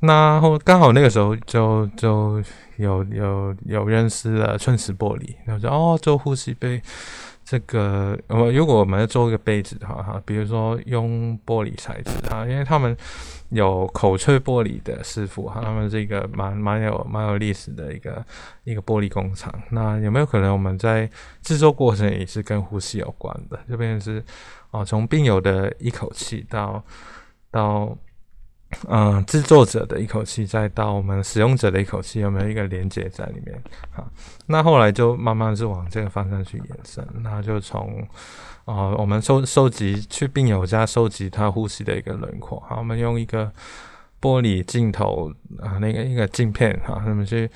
[0.00, 2.42] 那后刚好那个时候就就
[2.76, 6.82] 有有有认识了春石玻璃，然后就哦做呼吸杯。
[7.50, 12.94] 这个，呃，如果我们做一个杯子的话，哈，比如说用玻璃材质，哈，因为他们
[13.48, 18.22] 有口吹玻璃的师傅，哈，他们是一个蛮蛮有蛮有历史的一个
[18.64, 19.50] 一个玻璃工厂。
[19.70, 21.08] 那有没有可能我们在
[21.40, 23.58] 制作过程也是跟呼吸有关的？
[23.66, 24.22] 这边是
[24.70, 26.84] 哦，从病友的一口气到
[27.50, 27.96] 到。
[28.88, 33.60] 嗯，制作者的一口气，再到我们使用者的一口气，有没有一个连接在里面？
[33.90, 34.06] 好，
[34.46, 37.06] 那后来就慢慢是往这个方向去延伸。
[37.22, 38.06] 那就从
[38.66, 42.62] 啊，我们收收集去病友家收集他呼吸的一个轮廓。
[42.68, 43.50] 好，我们用一个
[44.20, 47.50] 玻璃镜头啊，那个一个镜片哈，那么去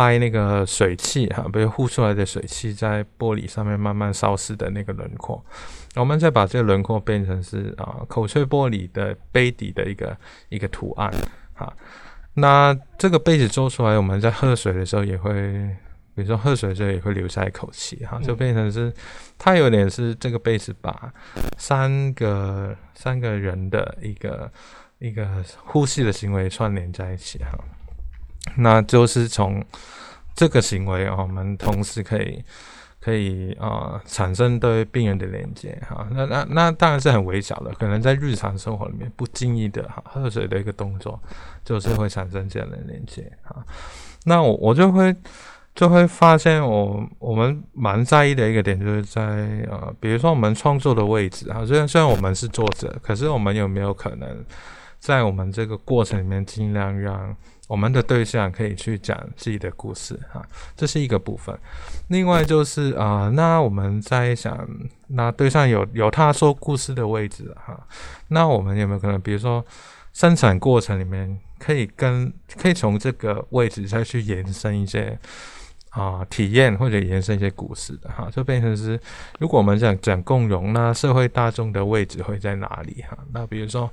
[0.00, 5.44] 拍那个水汽哈，比如呼出来的水汽在玻璃上面慢慢消失的那个轮廓。
[5.94, 10.16] 我们再把这个轮廓变成是啊口吹玻璃的杯底的一个
[10.48, 11.12] 一个图案，
[11.52, 11.70] 哈，
[12.32, 15.32] 那这个杯子做出来，我们在喝水的时候也会
[16.14, 18.90] 比如说喝水的时候也会留下一口气哈，就变成是
[19.36, 21.12] 它有点是这个杯子把
[21.58, 24.50] 三个三个人的一个
[24.98, 27.58] 一个呼吸的行为串联在一起哈，
[28.56, 29.64] 那就是从
[30.34, 32.42] 这个行为啊，我们同时可以。
[33.02, 41.18] 可以啊，产生对病人的连接哈，那那那当然是很微小的，可能在日常生活里面不经意的哈，喝水的一个动作，
[41.64, 43.56] 就是会产生这样的连接哈。
[44.26, 45.16] 那我我就会
[45.74, 49.22] 就会发现，我我们蛮在意的一个点，就是在
[49.70, 54.44] 呃，比如说我们创作的位置哈，虽然虽然我们是作者，可是我们有没有可能
[54.98, 57.34] 在我们这个过程里面尽量让。
[57.70, 60.44] 我们的对象可以去讲自己的故事，哈，
[60.76, 61.56] 这是一个部分。
[62.08, 64.68] 另外就是啊，那我们在想，
[65.06, 67.86] 那对象有有他说故事的位置，哈，
[68.26, 69.64] 那我们有没有可能，比如说
[70.12, 75.16] 生产过程里面，可以跟可以从这个位置再去延伸一些
[75.90, 78.98] 啊体验，或者延伸一些故事的，哈，就变成是，
[79.38, 83.16] 如果我们讲讲共融，那社会大众的位置会在哪里，哈？
[83.32, 83.88] 那比如说。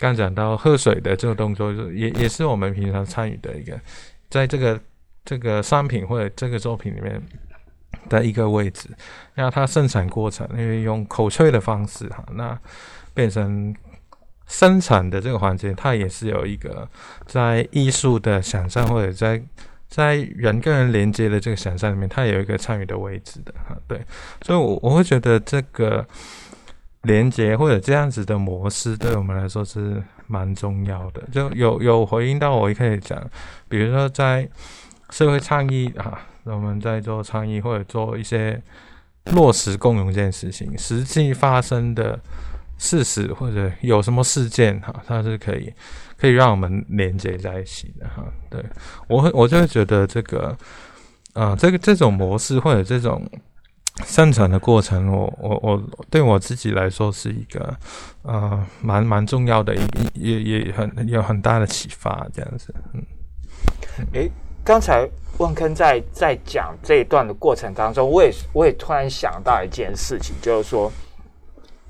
[0.00, 3.78] 刚讲到喝水的这个动作，也也是我们平常参与的一个，
[4.30, 4.80] 在这个
[5.24, 7.22] 这个商品或者这个作品里面
[8.08, 8.88] 的一个位置。
[9.34, 12.58] 那它生产过程，因为用口吹的方式哈，那
[13.12, 13.74] 变成
[14.46, 16.88] 生产的这个环节，它也是有一个
[17.26, 19.42] 在艺术的想象或者在
[19.86, 23.76] 在人跟人连接的这个想象里面，它有一个参与的位置的哈。
[23.86, 24.00] 对，
[24.40, 26.06] 所以，我我会觉得这个。
[27.02, 31.22] 连接或者这样子的模式，对我们来说是蛮重要的。
[31.32, 33.18] 就有有回应到我一开始讲，
[33.68, 34.46] 比如说在
[35.08, 38.62] 社会倡议啊，我们在做倡议或者做一些
[39.32, 42.20] 落实共融这件事情，实际发生的
[42.76, 45.72] 事实或者有什么事件哈，它是可以
[46.18, 48.22] 可以让我们连接在一起的哈。
[48.50, 48.62] 对
[49.08, 50.54] 我我就会觉得这个
[51.32, 53.26] 啊，这个这种模式或者这种。
[54.04, 57.76] 生产的过程，我我我对我自己来说是一个
[58.22, 59.74] 呃蛮蛮重要的，
[60.14, 62.74] 也也也很有很大的启发，这样子。
[62.92, 63.02] 嗯，
[64.12, 64.30] 诶，
[64.64, 65.08] 刚才
[65.38, 70.90] 万坑在在讲这一段的过程当中，我也我也突然想到一件事情，就是说，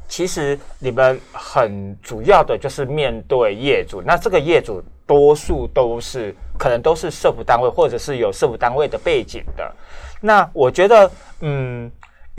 [0.06, 9.74] 其实你们很主要的就是面对业主，那这个业主多数都是可能都是社服单位，或者是有社服单位的背景的。
[10.20, 11.90] 那我觉得，嗯。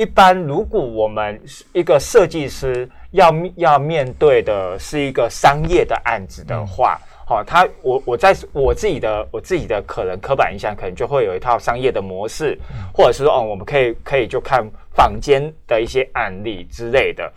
[0.01, 1.39] 一般，如果我们
[1.73, 12.57] 一个设计师要要面对的是一个商业的案子的话，好，他我我在我自己的我自己的可能刻板印象，可能就会有一套商业的模式，
[12.91, 17.31] 或者是说，哦，我们可以可以就看坊间的一些案例之类的，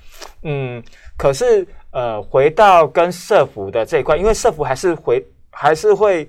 [0.44, 0.83] 嗯，
[1.18, 6.27] 可是呃，回到跟社服的这一块，因为社服还是回还是会。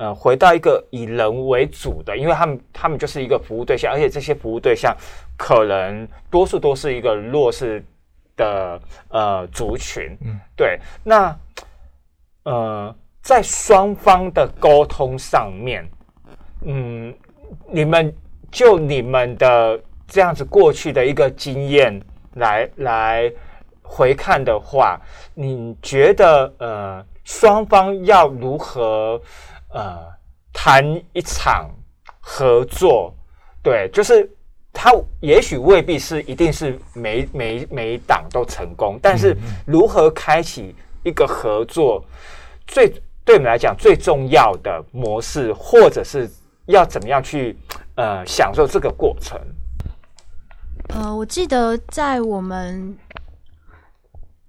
[0.00, 4.96] 呃，回到一个以人为主的，因为他们他们就是一个服务对象，而且这些服务对象
[5.38, 7.82] 可能多数都是一个弱势
[8.36, 10.14] 的呃族群。
[10.20, 10.78] 嗯，对。
[11.02, 11.34] 那
[12.42, 15.88] 呃，在双方的沟通上面，
[16.66, 17.14] 嗯，
[17.66, 18.14] 你们
[18.50, 21.98] 就你们的这样子过去的一个经验
[22.34, 23.32] 来来
[23.82, 25.00] 回看的话，
[25.32, 29.18] 你觉得呃，双方要如何？
[29.70, 30.02] 呃，
[30.50, 31.70] 谈一场
[32.20, 33.14] 合作，
[33.62, 34.26] 对，就是
[34.72, 42.04] 他也许未必是一定是每每每档都成功，但是如何开启一个合作，
[42.66, 42.88] 最
[43.24, 46.30] 对我们来讲最重要的模式，或者是
[46.66, 47.56] 要怎么样去
[47.96, 49.40] 呃享受这个过程？
[50.90, 52.96] 呃，我记得在我们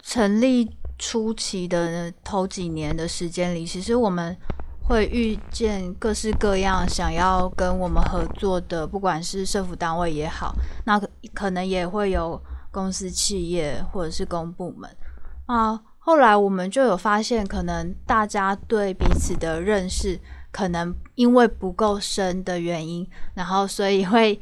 [0.04, 4.38] 成立初期的头几年的时间里，其实我们。
[4.90, 11.00] 会遇见各式各样想要跟我们合作的，不管是社府单位也好，那
[11.32, 14.90] 可能也会有公司企业或者是公部门
[15.46, 15.80] 啊。
[16.00, 20.20] 后来我们就有发现，可能大家对彼此的认识，
[20.52, 24.42] 可能因为不够深的原因，然后所以会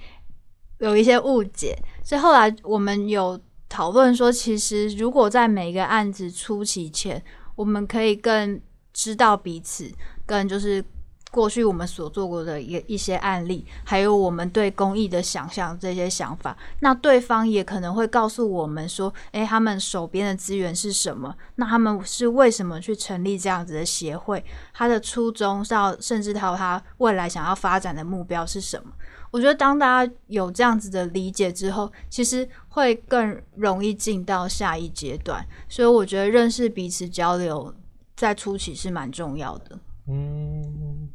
[0.78, 1.78] 有一些误解。
[2.02, 7.22] 所以后来我们有讨论说，其实如果在每一个案子初期前，
[7.54, 8.62] 我们可以更
[8.94, 9.92] 知道彼此。
[10.28, 10.84] 跟就是
[11.32, 21.36] 过去我们所做过的一一些案例，还有我们对公益的想象这些想法，那对方也可能会告诉我们说，诶，他们手边的资源是什么？
[21.56, 24.44] 那他们是为什么去成立这样子的协会？
[24.74, 28.92] 他的初衷到甚至到他未来想要发展的目标是什么？
[29.30, 35.46] 我觉得当大家有这样子的理解之后，其实会更容易进到下一阶段。
[35.68, 37.76] 所以我觉得认识彼此、交流
[38.16, 39.78] 在初期是蛮重要的。
[40.10, 41.10] 嗯，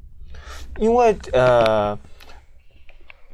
[0.78, 1.98] 因为呃，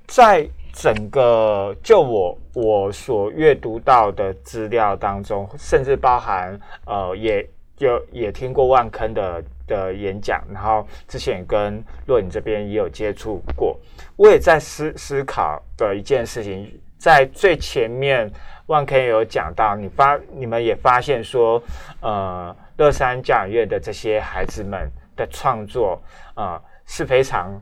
[0.07, 7.45] 在整个就我我所阅读到的资料当中，甚至包含呃，也
[7.77, 13.77] 就也听过万坑的的演讲，然后之前跟若隐这边也有接触过，
[14.17, 18.31] 我也在思思考的一件事情，在最前面
[18.67, 21.61] 万坑有讲到，你发你们也发现说，
[22.01, 24.89] 呃，乐山教养院的这些孩子们
[25.19, 26.01] 的创作
[26.33, 27.61] 啊是非常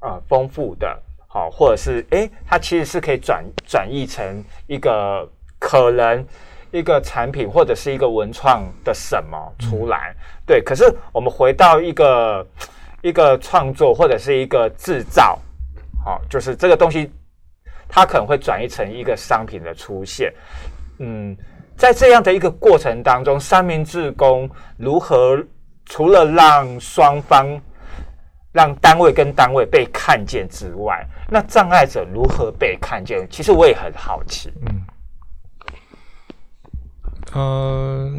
[0.00, 0.98] 呃丰富的。
[1.26, 4.24] 好，或者是诶，它其实是可以转转译成
[4.68, 5.28] 一个
[5.58, 6.24] 可能
[6.70, 10.14] 一个产品，或者是一个文创的什么出来。
[10.46, 12.46] 对，可是我们回到一个
[13.02, 15.36] 一个创作或者是一个制造，
[16.04, 17.12] 好，就是这个东西
[17.88, 20.32] 它可能会转译成一个商品的出现。
[21.00, 21.36] 嗯，
[21.76, 25.44] 在这样的一个过程当中，三明治工如何
[25.86, 27.60] 除了让双方
[28.52, 33.26] 让单位跟单位被看见之外，那障碍者如何被看见？
[33.28, 34.52] 其实我也很好奇。
[34.66, 34.86] 嗯，
[37.32, 38.12] 呃，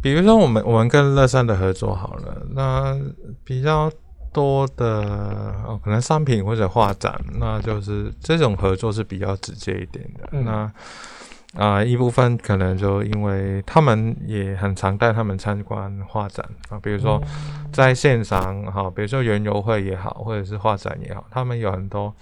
[0.00, 2.98] 比如说我们我们跟乐山的合作好了，那
[3.44, 3.90] 比较
[4.32, 4.84] 多的
[5.66, 10.40] 哦，可能商品或者画展，那就是这种合作是比较直接一点的。
[10.40, 10.70] 那
[11.54, 17.20] 啊，一部分可能就因为他们也很常带他们参观画展啊，比如说
[17.72, 22.14] 在现场哈，比如说园游会也好，或者是画展也好，他们有很多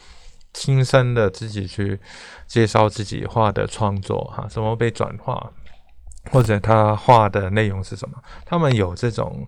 [0.53, 1.99] 亲身的自己去
[2.47, 5.51] 介绍自己画的创作哈，什么被转化，
[6.31, 9.45] 或者他画的内容是什么，他们有这种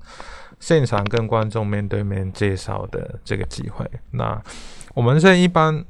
[0.58, 3.88] 现场跟观众面对面介绍的这个机会。
[4.10, 4.42] 那
[4.94, 5.84] 我们现在一般。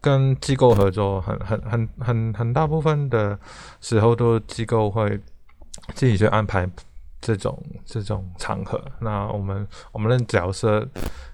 [0.00, 3.38] 跟机构合作，很很很很很大部分的
[3.80, 5.20] 时候，都机构会
[5.94, 6.66] 自己去安排
[7.20, 8.82] 这种这种场合。
[9.00, 10.88] 那我们我们的角色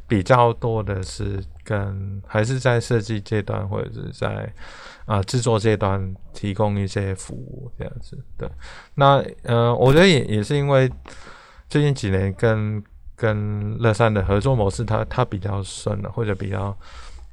[0.08, 4.52] 比较多的是跟还是在设计阶段，或者是在
[5.04, 8.18] 啊制作阶段提供一些服务这样子。
[8.36, 8.50] 对，
[8.96, 10.90] 那呃，我觉得也也是因为
[11.68, 12.82] 最近几年跟
[13.14, 16.76] 跟乐山的合作模式，它它比较顺了，或者比较。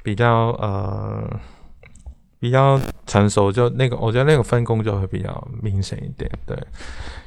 [0.04, 1.28] 比较呃
[2.40, 2.78] 比较
[3.08, 6.58] 成熟，就那个我觉得那个分工就会比较明显一点，对。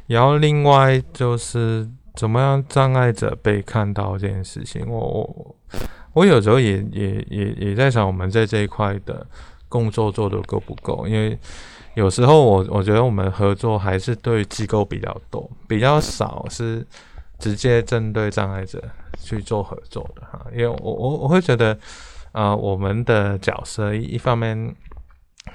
[0.07, 5.57] 然后另外就是怎么样障碍者被看到这件事情，我我
[6.13, 9.27] 我有时候也也也也在想，我们在这一块的
[9.71, 11.09] 工作做的够不够？
[11.09, 11.39] 因为
[11.95, 16.87] 有时候我我觉得我们合作还是对机构比较多，比较少是
[17.39, 18.83] 直接针对障碍者
[19.19, 20.47] 去做合作的哈。
[20.53, 21.79] 因为我我我会觉得。
[22.37, 24.77] 啊，我们的角色一方面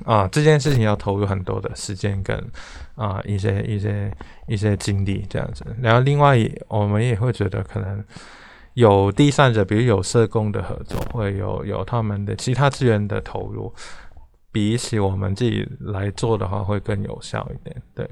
[0.03, 2.35] 啊，这件事情要投入很多的时间跟
[2.95, 4.11] 啊一些一些
[4.47, 5.63] 一些精力这样子。
[5.79, 6.35] 然后另外，
[6.67, 8.03] 我们也会觉得可能
[8.73, 13.71] 有第三者，比如有社工的合作，会有有他们的其他资源的投入，
[14.51, 17.79] 比起我们自己来做的话，会更有效一点。
[17.93, 18.09] 对，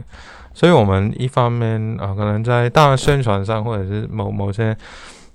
[0.54, 4.78] 所以我们一方面啊，可能在当然宣传上，或者是某某些。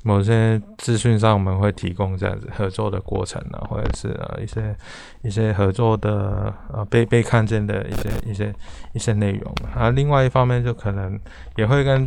[0.06, 4.76] 某些资讯上，我们会提供这样子合作的过程啊，或者是呃一些
[5.22, 8.54] 一些合作的呃被被看见的一些一些
[8.92, 9.88] 一些内容啊。
[9.88, 11.18] 另外一方面，就可能
[11.56, 12.06] 也会跟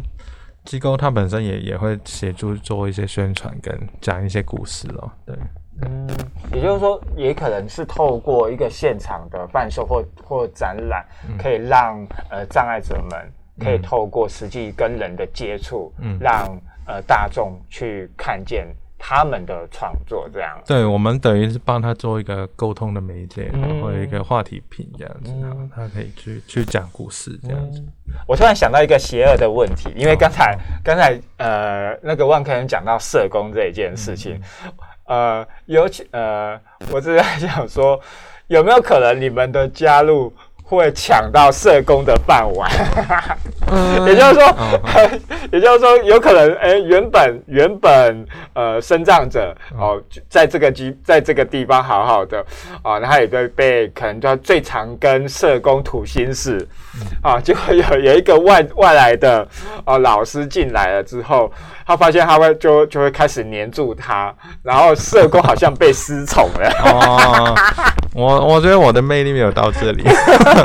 [0.63, 5.09] 机构它本身也也会协助做一些宣传跟讲一些故事哦。
[5.25, 5.35] 对，
[5.81, 6.07] 嗯，
[6.53, 11.03] 也就是说，也可能是透过一个现场的贩售或或展览，
[11.39, 16.55] 可以让呃障碍者们可以透过实际跟人的接触，嗯，让。
[16.87, 18.65] 呃，大众去看见
[18.97, 20.57] 他们的创作，这样。
[20.65, 25.31] 对我们等于是帮他做一个沟通的媒介，然后一个话题品这样子，
[25.75, 27.83] 他可以去去讲故事这样子。
[28.25, 34.41] 我突然想到一个邪恶的问题，因为刚才刚才呃那个万科人讲到社工这一件事情，
[35.05, 36.59] 呃，尤其呃，
[36.91, 37.99] 我是在想说，
[38.47, 40.33] 有没有可能你们的加入？
[40.69, 42.69] 会抢到社工的饭碗，
[44.05, 44.55] 也就是说，
[45.53, 52.43] 也就是说，有可能，哎，原本原本呃，生长者哦，在这个地在这个地方好好的
[52.83, 56.67] 啊，然后也被被可能叫最常跟社工吐心事。
[57.21, 59.47] 啊，结果有有一个外外来的
[59.85, 61.49] 哦老师进来了之后，
[61.85, 66.69] 他发现他会就就会开始黏住他，然后社工好像被失宠了。
[66.83, 67.55] 哦，
[68.17, 70.03] 我我觉得我的魅力没有到这里。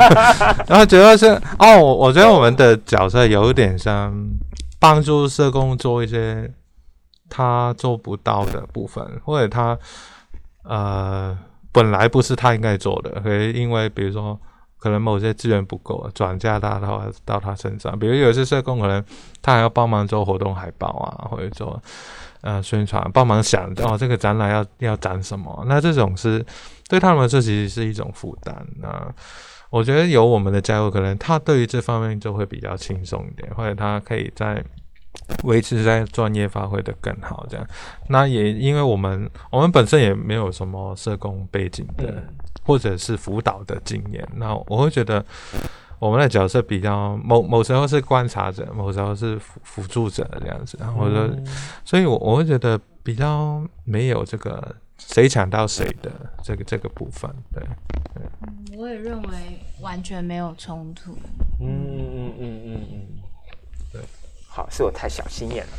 [0.67, 1.27] 然后主要是
[1.59, 4.11] 哦，我觉得我们的角色有点像
[4.79, 6.51] 帮助社工做一些
[7.29, 9.77] 他做不到的部分，或者他
[10.63, 11.37] 呃
[11.71, 14.39] 本来不是他应该做的，可以因为比如说
[14.79, 17.97] 可能某些资源不够，转嫁到到到他身上。
[17.97, 19.03] 比如有些社工可能
[19.43, 21.81] 他还要帮忙做活动海报啊，或者做
[22.41, 25.63] 呃宣传，帮忙想哦这个展览要要展什么。
[25.67, 26.45] 那这种是
[26.93, 28.53] 对他们这其实是一种负担。
[28.79, 29.11] 那
[29.71, 34.63] 我觉得有我们的加入，可能他对于这方面就会比较轻松一点，或者他可以在。
[35.43, 37.65] 维持在专业发挥的更好，这样。
[38.09, 42.23] 那也因为我们我们本身也没有什么社工背景的，
[42.63, 44.27] 或者是辅导的经验。
[44.35, 45.23] 那我会觉得
[45.99, 50.79] 我们的角色比较某某时候是观察者，某时候是辅辅助者这样子。
[50.97, 51.31] 或者，
[51.85, 54.75] 所以我我会觉得比较没有这个
[55.07, 56.11] 谁抢到谁的
[56.43, 57.29] 这个这个部分。
[57.53, 57.63] 对，
[58.13, 58.77] 对。
[58.77, 59.29] 我也认为
[59.81, 61.11] 完全没有冲突。
[61.59, 63.01] 嗯嗯嗯嗯嗯。
[63.91, 64.01] 对
[64.47, 65.71] 好，是我太小心眼了。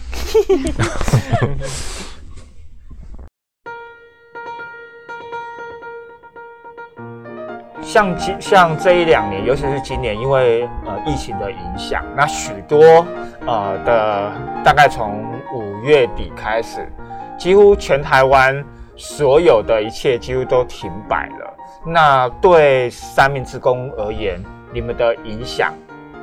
[7.83, 13.07] 像今像这一两年，尤其是今年，因为呃疫情的影响，那许多
[13.47, 14.33] 呃的
[14.65, 15.23] 大概从
[15.55, 16.91] 五月底开始，
[17.39, 18.65] 几乎全台湾
[18.97, 21.55] 所有的一切几乎都停摆了。
[21.87, 24.43] 那对三明治工而言，
[24.73, 25.73] 你们的影响？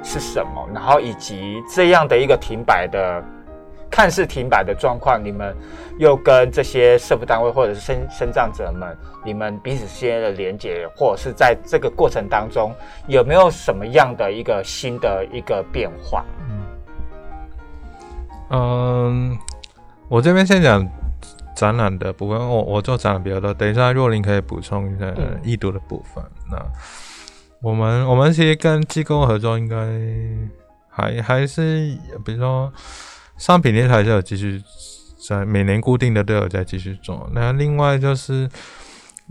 [0.03, 0.67] 是什么？
[0.73, 3.23] 然后以及这样的一个停摆的，
[3.87, 5.55] 看似停摆的状况，你们
[5.99, 12.73] 又跟这些社福单位或者是生生长者们，你们彼此之间的连接，或者是在这个过程当中，
[13.05, 16.25] 有没有什么样的一个新的一个变化？
[18.49, 19.37] 嗯，
[20.07, 20.83] 我这边先讲
[21.55, 26.23] 展览的部分，我我做展览比较多，等一下若琳可以补充一下易读的部分。
[26.49, 26.57] 那
[27.61, 29.77] 我们我们其实跟机构合作，应该
[30.89, 31.95] 还还是
[32.25, 32.71] 比如说
[33.37, 34.61] 商品店还是有继续
[35.27, 37.29] 在每年固定的都有在继续做。
[37.33, 38.49] 那另外就是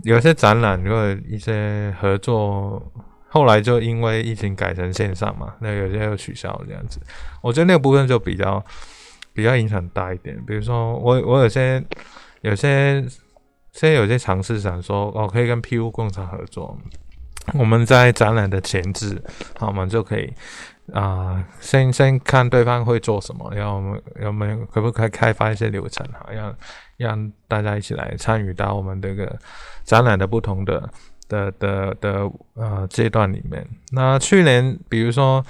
[0.03, 2.81] 有些展览如果一些合作，
[3.27, 6.99] 后来就因为疫情改成线上嘛，那有些又取消这样子。
[7.41, 8.63] 我觉得那个部分就比较
[9.33, 10.37] 比较影响大一点。
[10.45, 11.83] 比如说我我有些
[12.41, 13.01] 有些
[13.71, 16.77] 现在有些尝试想说，哦，可以跟 PU 工厂合作。
[17.55, 19.19] 我们在展览的前置，
[19.57, 20.31] 好，我们就可以
[20.93, 26.55] 啊，先先看对方会做什么，然后我们我们可不可以开发一些流程，好，让
[26.97, 29.35] 让大家一起来参与到我们这个
[29.83, 30.87] 展览的不同的
[31.31, 33.65] 的的的呃阶段里面。
[33.91, 35.43] 那去年，比如说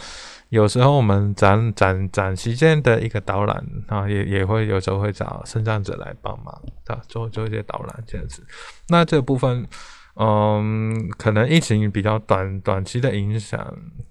[0.50, 6.54] 有时候我们展展展期间的一个导览啊，也也会有时候会找生长者来帮忙，
[6.86, 8.46] 啊，做做一些导览这样子。
[8.88, 9.68] 那这部分。
[10.16, 13.66] 嗯，可能疫情比较短短期的影响，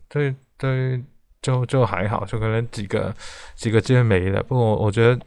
[0.08, 0.98] 对对，
[1.42, 3.14] 就就还好，就可能几个
[3.54, 4.42] 几个资源没了。
[4.42, 5.20] 不过我觉得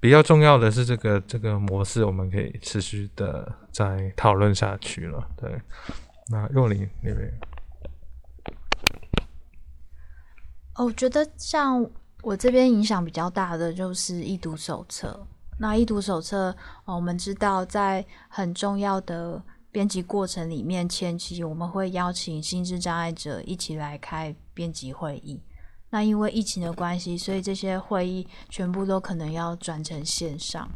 [0.00, 5.28] 比较重要的是这个这个模式，我们可以持续的再讨论下去了。
[5.36, 5.60] 对，
[6.30, 7.40] 那若琳那边，
[10.76, 11.84] 哦，我觉得像
[12.22, 15.26] 我这边影响比较大的就是易读手册。
[15.58, 19.42] 那易读手册，哦，我们知道在很重要的。
[19.70, 25.40] 编辑过程里面，前期我们会邀请心智障碍者一起来开编辑会议。
[25.90, 30.68] 那因为疫情的关系，所以这些会议全部都可能要转成线上。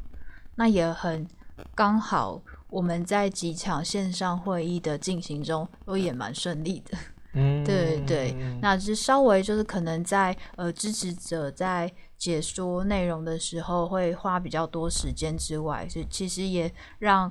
[0.57, 1.27] 那也很
[1.75, 6.99] 刚好，我们在几场线上会议的进行中都也蛮顺利的。
[7.35, 8.35] 嗯，对对。
[8.61, 17.31] 那是稍微就是可能在呃支持者在解说内容的时候会花比较多时间之外，是其实也让。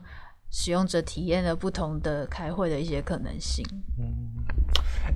[0.53, 3.65] 使用者体验了不同的开会的一些可能性。
[3.97, 4.43] 嗯，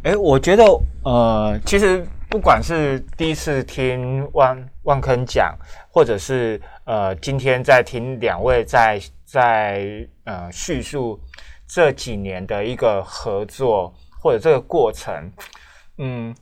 [0.02, 0.64] 哎，我觉得
[1.04, 5.56] 呃，其实不管是第一次听万万坑讲，
[5.92, 11.20] 或者是呃今天在听两位在在呃叙述
[11.68, 15.32] 这几年的一个合作或者这个过程，
[15.98, 16.36] 嗯，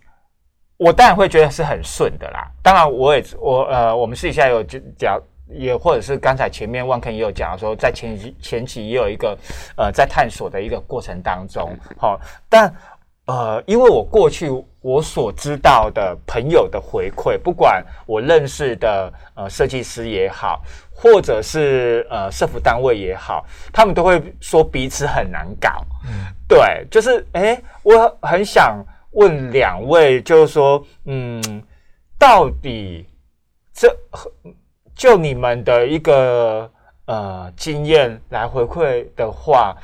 [0.77, 2.49] 我当然会觉得是很顺的啦。
[2.61, 4.63] 当然，我也我呃，我们私底下有
[4.97, 5.19] 讲。
[5.49, 9.38] 也或者是刚才前面万坑也有讲说，在前期前期也有一个
[9.75, 12.19] 呃在探索的一个过程当中，好，
[12.49, 12.73] 但
[13.25, 14.49] 呃因为我过去
[14.84, 20.61] 我所知道的朋友的回馈，不管我认识的呃设计师也好，
[20.91, 26.11] 或者是呃社服单位也好，他们都会说彼此很难搞，嗯，
[26.47, 31.41] 对，就是哎，我很想问两位，就是说，嗯，
[32.19, 33.07] 到底
[33.73, 33.89] 这。
[34.95, 36.69] 就你们的一个
[37.05, 39.75] 呃经验来回馈的话，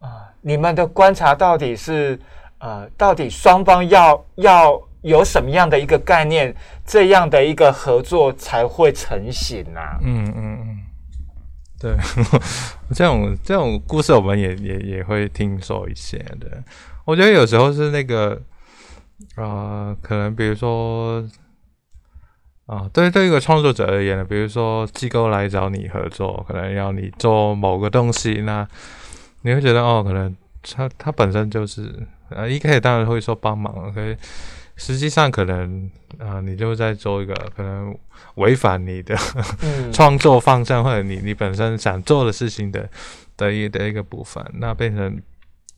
[0.00, 2.18] 啊，你们的观察到底是
[2.58, 6.54] 呃，到底双方要要有什么样的一个概念，
[6.84, 9.98] 这样的一个合作才会成型啊？
[10.02, 10.78] 嗯嗯嗯，
[11.80, 11.96] 对，
[12.94, 16.62] 这种这种故事我们也也也会听说一些的。
[17.04, 18.40] 我觉得有时候是那个
[19.36, 21.24] 啊，可能比如说
[22.66, 28.66] 啊，对对一个创作者而言呢，比如说机构来找你合作，可能要你做某个东西，那
[29.42, 30.36] 你会觉得哦，可能
[30.74, 34.16] 他他本身就是啊，一开始当然会说帮忙，可是。
[34.80, 37.92] 实际上可能啊，你就在做一个可能
[38.36, 39.12] 违反你的
[39.92, 42.88] 创作方向，或者你你本身想做的事情的
[43.36, 45.20] 的一的一个部分，那变成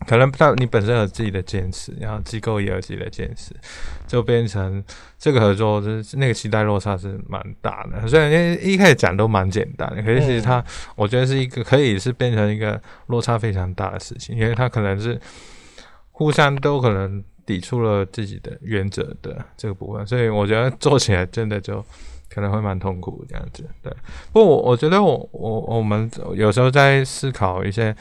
[0.06, 3.56] 可能他你本身有自己的坚持，然后机构也有自己的坚持，
[4.06, 4.84] 就变成
[5.18, 8.06] 这个合作就是那个期待落差是蛮大的。
[8.06, 8.30] 虽然
[8.62, 10.62] 一一开始讲都蛮简单，可是其实它
[10.94, 15.18] 我觉得是一个可以是变成一个落差非常大的事情，因为它可能是
[16.20, 17.24] 互相都可能。
[17.46, 21.84] 抵触了自己的原则的这个部分，所以我觉得做起来真的就
[22.32, 23.68] 可能会蛮痛苦这样子。
[23.82, 23.92] 对，
[24.30, 27.96] 不过我我觉得我我我们有时候在思考一些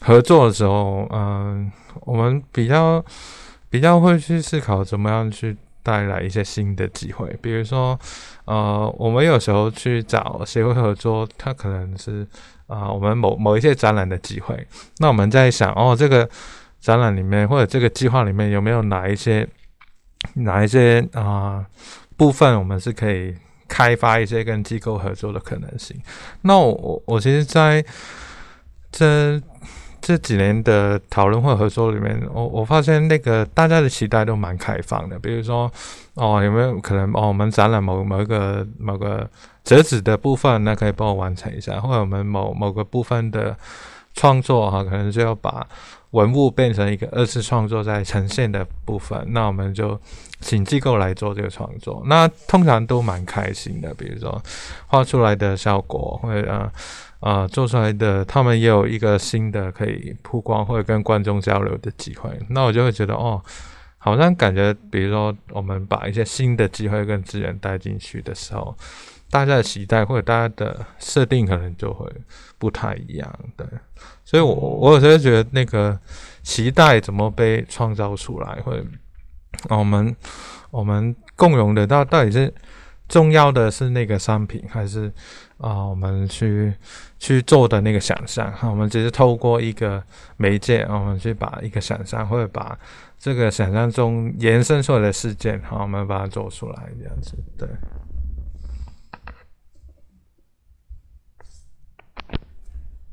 [0.00, 1.72] 合作的时候，嗯，
[2.02, 3.02] 我们比较
[3.70, 7.34] 比较会去思考怎么样去带来一些新的机会。
[7.40, 7.98] 比如说，
[8.44, 12.26] 呃，我们有时候去找协会合作，它可能是
[12.66, 14.66] 啊，我们某某一些展览的机会。
[14.98, 16.28] 那我们在想，哦，这个。
[16.86, 19.44] 展览里面或者这个计划里面有没有哪一些
[20.34, 21.66] 哪一些啊
[22.16, 23.34] 部分，我们是可以
[23.66, 26.00] 开发一些跟机构合作的可能性？
[26.42, 27.84] 那我我其实在
[28.92, 29.42] 这
[30.00, 35.18] 这几年的讨论或合作里面，我我发现那个大家的期待都蛮开放的。
[35.18, 35.68] 比如说
[36.14, 39.28] 哦，有没有可能哦，我们展览某某一个某个
[39.64, 43.56] 折纸的部分，那可以帮我完成一下，或者我们某某个部分的
[44.14, 45.66] 创作哈，可能就要把。
[46.10, 50.00] 文物变成一个二次创作在呈现的部分，那我们就
[50.40, 52.02] 请机构来做这个创作。
[52.06, 54.40] 那通常都蛮开心的，比如说
[54.86, 56.72] 画出来的效果，或者啊
[57.20, 62.30] 啊做出来的，他们也有一个新的可以曝光或者跟观众交流的机会。
[62.48, 63.42] 那我就会觉得哦，
[63.98, 68.74] 好像感觉，比如说我们把一些新的机会跟资源带进去的时候，
[69.28, 72.10] 大家的期待或者大家的设定可能就会
[72.58, 73.66] 不太一样对。
[74.26, 75.96] 所以，我我有时候觉得那个
[76.42, 78.84] 期待怎么被创造出来，会
[79.68, 80.14] 我们
[80.72, 82.52] 我们共融的到到底是
[83.08, 85.12] 重要的是那个商品，还是
[85.58, 86.74] 啊我们去
[87.20, 88.52] 去做的那个想象？
[88.62, 90.02] 我们只是透过一个
[90.36, 92.76] 媒介，我们去把一个想象，或者把
[93.16, 97.68] 这个想象中延伸出来的事件，好，我们把它做出来，这样子，对。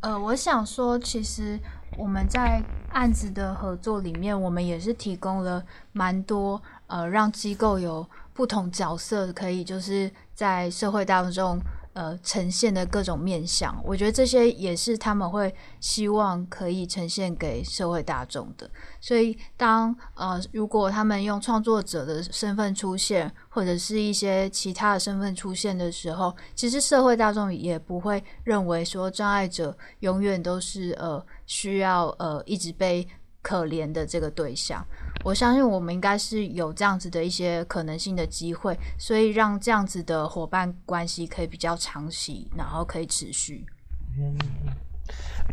[0.03, 1.57] 呃，我想说，其实
[1.97, 11.57] 我们在案子的合作里面，我们也是提供了蛮多呃，让机构有不同角色，可以就是在社会当中。
[11.93, 18.69] 呃，呈现的各种面相，我觉得这些也是他们会希望可以呈现给社会大众的。
[18.99, 33.07] 所以，当呃，如果他们用创作者的身份出现，或者是一些其他的身份出现的时候，其实社会大众也不会认为说障碍者永远都是呃需要呃一直被
[33.43, 34.83] 可怜的这个对象。
[35.23, 43.65] 我相信我们应该是有这样子的一些可能性的机会，所以让这样子的伙伴关系可以比较长期，然后可以持续。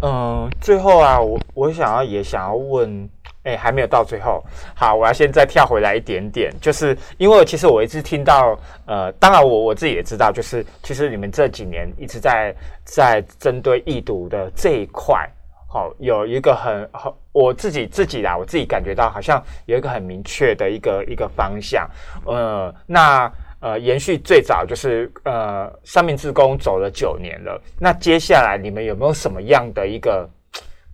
[0.02, 3.08] 嗯，最后啊，我我想要也想要问，
[3.44, 4.42] 哎，还没有到最后。
[4.74, 12.54] 好，我要先再跳回来一点点，就是因为其实我一直听到，呃，当然我我自己也知道，就是其实你们这几年一直在
[12.84, 15.28] 在针对易读的这一块。
[15.72, 21.88] 好，有一个很很我自己自己啦，我自己感觉到好像有一个很明确的一个一个方向。
[22.26, 27.62] 呃，那呃，延续最早就是呃，三明治工走了九年了。
[27.78, 30.28] 那接下来你们有没有什么样的一个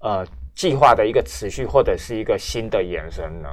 [0.00, 3.48] 呃计划的一个持续，或者是一个新的延伸呢？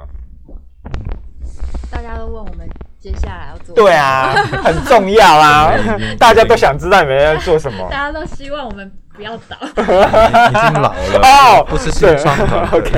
[1.90, 2.68] 大家都问我们
[3.00, 5.72] 接下来要做，对啊，很重要啊，
[6.20, 7.88] 大家都想知道你们要做什么。
[7.88, 8.92] 大家都希望我们。
[9.14, 12.66] 不要倒， 已经老了哦，不是新创的。
[12.72, 12.90] OK，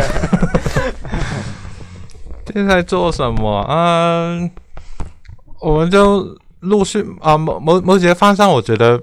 [2.53, 4.39] 现在做什么啊？
[5.61, 8.99] 我们就陆续啊，某某某些方向，我觉得，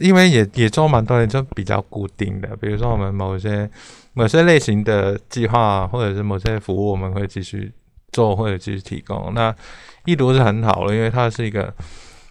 [0.00, 2.48] 因为也也做蛮多年，就比较固定的。
[2.56, 3.68] 比如说，我们某些
[4.12, 7.72] 某些类型的计划，或者是某些服务，我们会继续
[8.12, 9.32] 做或者继续提供。
[9.34, 9.54] 那
[10.04, 11.72] 一读是很好了，因为它是一个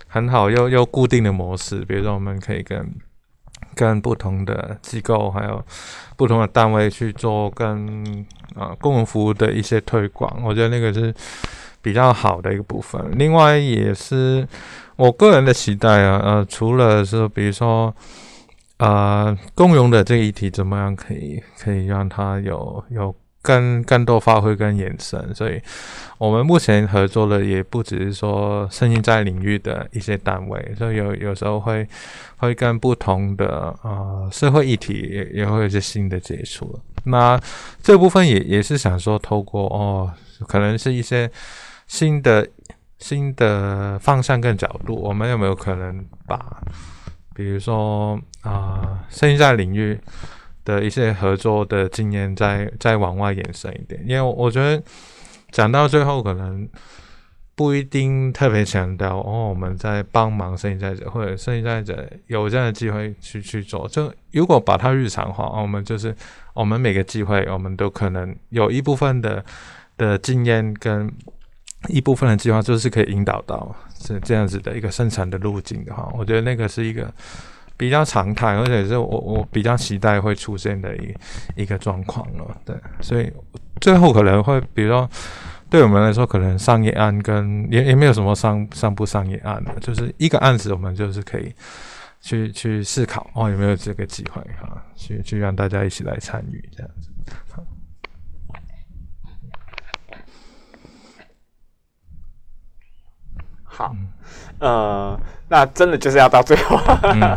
[0.07, 1.83] 很好又又固定的模式。
[1.85, 2.87] 比如说，我们可以跟
[3.75, 5.63] 跟不同的机构还有
[6.15, 11.13] 不同的单位去做跟啊公共服务的一些推广，我觉得那个是
[11.81, 12.99] 比较好的一个部分。
[13.15, 14.47] 另外也是
[14.95, 17.93] 我个人的期待啊，呃，除了是比如说
[18.77, 23.13] 呃，共融的这一题怎么样可以可以让它有有
[23.45, 25.33] 更更多发挥跟延伸？
[25.35, 25.61] 所以，
[26.17, 31.87] 我们目前合作的也不只是说声音在领域的一些单位，所以有有时候会
[32.37, 36.79] 会跟不同的呃社会议题也也会有一些新的接触。
[37.03, 37.39] 那
[37.83, 40.11] 这部分也也是想说，透过哦，
[40.47, 41.29] 可能是一些
[41.85, 42.47] 新的
[42.97, 46.43] 新的方向跟角度，我们有没有可能把？
[47.35, 49.99] 比如说啊，声音在领域
[50.65, 54.83] 的一些合作的经验，再再往外延伸一点，因为我觉得
[55.51, 56.67] 讲到最后，可能
[57.55, 63.87] 不一定特别强调哦，我们在帮忙生意在者，或者生意在者有这样的机会去去做。
[63.87, 66.13] 就如果把它日常化，我们就是
[66.53, 69.45] 我们每个机会，我们都可能有一部分的
[69.95, 71.09] 的经验跟。
[71.87, 77.13] 一部分的计划就是可以引导到是这样子的一个生产的路径的话，我觉得那个是一个
[77.77, 81.15] 比较常态，而且是我我比较期待会出现的一
[81.55, 82.61] 一个状况了。
[82.65, 83.31] 对，所以
[83.81, 85.09] 最后可能会，比如说
[85.69, 91.53] 对我们来说，可能商业案跟也也没有什么商商不商业案的，就是一个案子，我们就是可以
[92.21, 97.09] 去去思考哦，有没有这个机会哈，去去让大家一起来参与这样子。
[103.63, 103.93] 好，
[104.65, 106.75] 呃，那真的就是要到最后。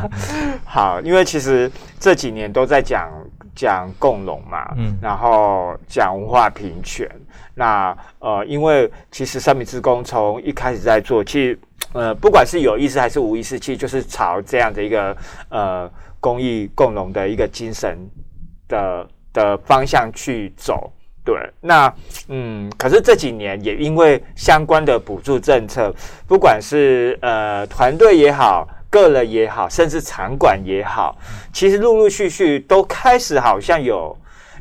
[0.64, 1.70] 好，因为其实
[2.00, 3.12] 这几年都在讲
[3.54, 7.06] 讲共荣嘛，嗯，然后讲文化平权。
[7.54, 11.58] 那呃，因为其实三米之工从一开始在做，其实
[11.92, 15.14] 呃，不管是有意识还是无意识，其实就是朝这样的一个
[15.50, 17.98] 呃公益共荣的一个精神
[18.68, 20.90] 的的方向去走。
[21.28, 21.92] 对，那
[22.28, 25.94] 嗯，可是这几年也因为相关的补助政策，
[26.26, 31.14] 不管是呃团队也好，个人也好，甚至场馆也好，
[31.52, 34.16] 其实陆陆续续都开始好像有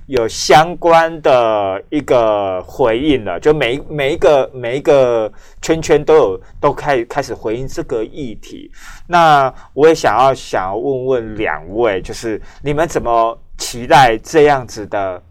[0.07, 8.69] 有相关的一个回应了，就每每一个每一个圈圈都有都开开始回应这个议题。
[9.07, 15.23] 那我也想要想要问问两位，就是你们怎么期待这样子的？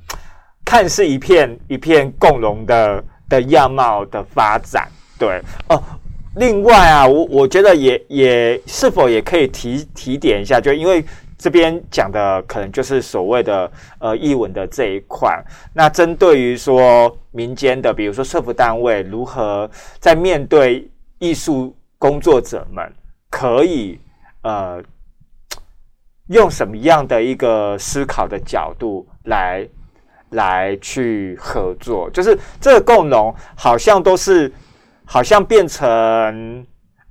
[0.66, 4.86] 看似一片一片共荣的的样貌的发展，
[5.16, 5.82] 对哦。
[6.34, 11.02] 另外啊，我我觉得也也是否也可以提提点一下，就因为
[11.38, 15.42] 这边讲的可能就是所谓的呃译文的这一块。
[15.72, 20.86] 那针对于说民间的，比如说社福单位，如何在面对
[21.20, 22.84] 艺术工作者们，
[23.30, 23.98] 可以
[24.42, 24.82] 呃
[26.26, 29.66] 用什么样的一个思考的角度来？
[30.30, 34.52] 来去合作，就是这个共融好像都是，
[35.04, 36.66] 好像变成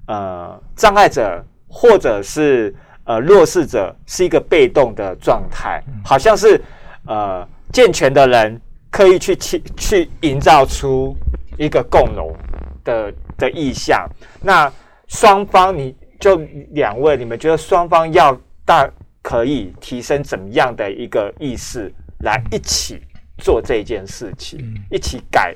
[0.07, 6.61] 呃障碍者或者是呃弱势者是一个被动的状态，好像是
[7.07, 8.59] 呃健全的人
[8.91, 11.15] 刻意去去去营造出
[11.57, 12.35] 一个共融
[12.83, 14.07] 的的意向。
[14.41, 14.71] 那
[15.07, 16.35] 双方你就
[16.71, 18.89] 两位，你们觉得双方要大
[19.21, 23.01] 可以提升怎么样的一个意识来一起？
[23.37, 24.59] 做这件事情，
[24.89, 25.55] 一起改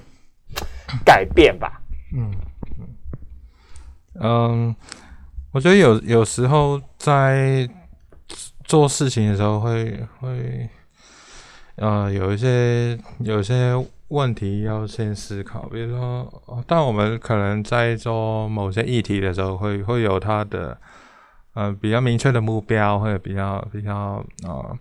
[1.05, 1.81] 改变吧。
[2.13, 2.31] 嗯
[4.21, 4.75] 嗯
[5.51, 7.67] 我觉得有有时候在
[8.65, 10.69] 做事情的时候，会会
[11.75, 13.73] 呃有一些有些
[14.09, 15.67] 问题要先思考。
[15.69, 20.77] 比如说，但我们可能在做某些议题的时候，会会有它的
[21.53, 24.77] 呃比较明确的目标，或者比较比较啊。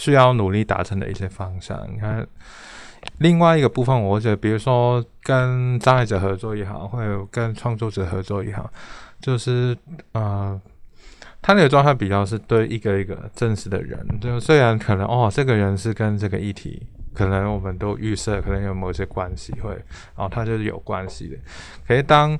[0.00, 1.78] 需要努力达成的一些方向。
[1.92, 2.26] 你看，
[3.18, 8.72] 另外一个部分，我觉得，比如说跟障碍者合作也好，或者跟创作者合作也好，
[9.20, 9.76] 就是
[10.12, 10.58] 呃，
[11.42, 14.02] 他那个状态比较是对一个一个真实的人。
[14.22, 16.82] 就虽然可能哦，这个人是跟这个议题，
[17.12, 19.74] 可能我们都预设可能有某些关系，会，
[20.16, 21.36] 然后他就是有关系的。
[21.86, 22.38] 可是当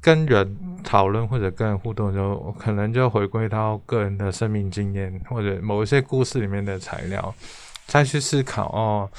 [0.00, 7.34] 跟人讨论或者跟人互动的时候，可能就回归到个人的生命经验或者某一些故事里面的材料，
[7.86, 9.10] 再去思考哦，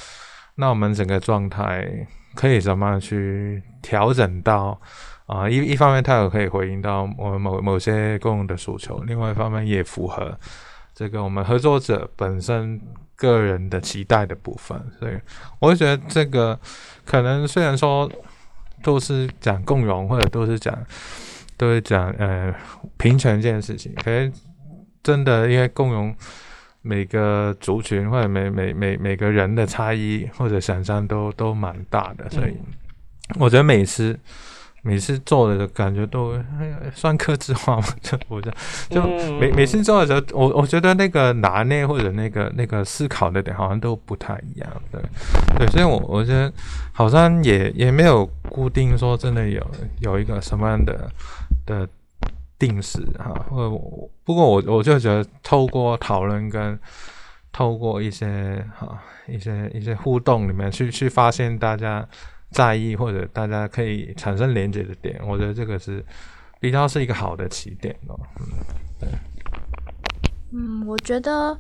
[0.55, 1.85] 那我们整个状态
[2.33, 4.79] 可以怎么样去调整到
[5.25, 5.49] 啊？
[5.49, 10.37] 一一方面，它有可以回应到我们某某些共同的诉求；，另外一方面，也符合
[10.95, 12.79] 这个我们合作者本身
[13.15, 14.81] 个人的期待的部分。
[14.97, 15.13] 所以，
[15.59, 16.57] 我觉得这个
[17.05, 18.09] 可能虽然说。
[18.81, 20.77] 都是讲共荣，或者都是讲，
[21.57, 22.53] 都是讲呃
[22.97, 23.93] 平权这件事情。
[24.03, 24.31] 可是
[25.03, 26.15] 真的，因为共荣
[26.81, 32.53] 每个族群或者每每每每个人的差异或者想象都都蛮大的，所以
[33.37, 34.17] 我觉得每次
[34.81, 36.33] 每次做的感觉都
[36.93, 38.49] 算克制化嘛， 就我就
[38.89, 39.01] 就
[39.37, 45.01] 每每次做的时候，我我觉得那个拿捏或者那个那个思考的点好像都不太一样，对。
[45.57, 46.51] 对，所以我我觉得
[46.93, 49.61] 好像也也没有固定说真的有
[49.99, 51.11] 有一个什么样的
[51.65, 51.87] 的
[52.57, 53.69] 定时哈，或
[54.23, 56.79] 不过我我就觉得透过讨论跟
[57.51, 62.07] 透过一些哈一些一些互动里面去去发现大家。
[62.51, 66.03] 在意或者大家可以产生连接的点，我觉得这个是
[66.59, 68.19] 比较是一个好的起点哦。
[68.39, 68.45] 嗯，
[68.99, 69.09] 对。
[70.51, 71.55] 嗯，我觉得，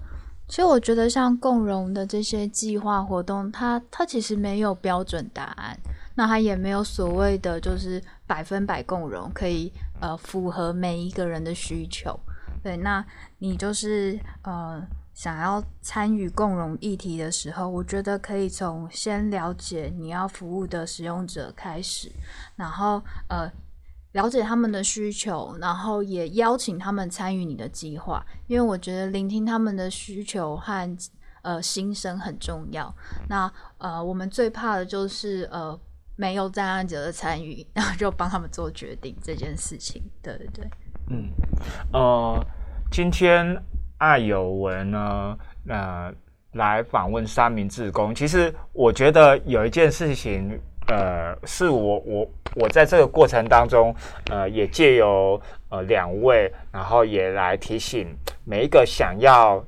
[0.47, 5.77] 其实我觉得像共融的这些计划活动，它它其实没有标准答案，
[6.15, 12.19] 那它也没有所谓的就是百分百共融，可以呃符合每一个人的需求。
[12.63, 13.05] 对，那
[13.37, 14.81] 你就是呃。
[15.19, 22.09] 想要参与共融议题的时候，我觉得可以从先了解你要服务的使用者开始，
[22.55, 23.51] 然后呃
[24.13, 30.97] 了解他们的需求，然后也邀请他们参与你的计划，因为我觉得聆听他们的需求和
[31.41, 32.89] 呃心声很重要。
[33.27, 35.77] 那呃我们最怕的就是呃
[36.15, 40.01] 没有在案者的参与， 然后就帮他们做决定这件事情。
[40.21, 40.69] 对对对，
[41.09, 41.29] 嗯
[41.91, 42.41] 呃
[42.89, 43.61] 今天。
[43.99, 45.37] 艾有文呢，
[45.67, 46.11] 呃，
[46.53, 48.13] 来访问三明治工。
[48.13, 53.95] 其实我觉得有一件事情，呃，是我我我在这个过程当中，
[54.31, 55.39] 呃，也借由
[55.69, 58.07] 呃两位，然后也来提醒
[58.43, 59.63] 每一个想要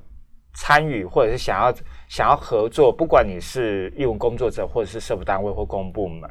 [0.55, 1.73] 参与或者是想要
[2.09, 6.29] 想要合作，不管你是义务工作者或者是社福单位或公部门，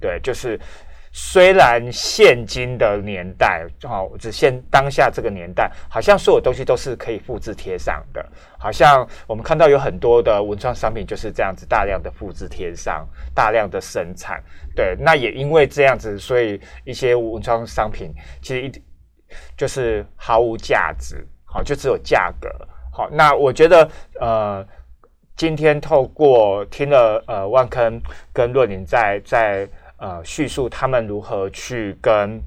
[0.00, 0.58] 对，就是。
[1.16, 8.28] 虽然现今的年代，好，只现当下这个年代，好像所有东西都是可以复制贴上的。
[8.58, 14.42] 好像我们看到有很多的文创商品就是这样子，大量的复制贴上，大量的生产。
[14.74, 18.12] 对，那也因为这样子，所以一些文创商品
[18.42, 18.72] 其实一
[19.56, 22.50] 就是毫无价值，好，就只有价格。
[22.92, 23.88] 好，那我觉得，
[24.18, 24.66] 呃，
[25.36, 28.02] 今天透过听了呃万坑
[28.32, 29.68] 跟若宁在在。
[29.96, 32.42] 呃，叙述他们如何去跟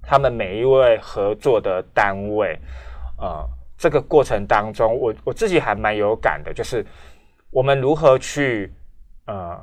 [0.00, 2.56] 他们每一位合作的单位，
[3.18, 3.44] 呃，
[3.76, 6.86] 这个过程当中，我我自己还蛮有感的，就是
[7.50, 8.72] 我们如何去
[9.26, 9.58] 呃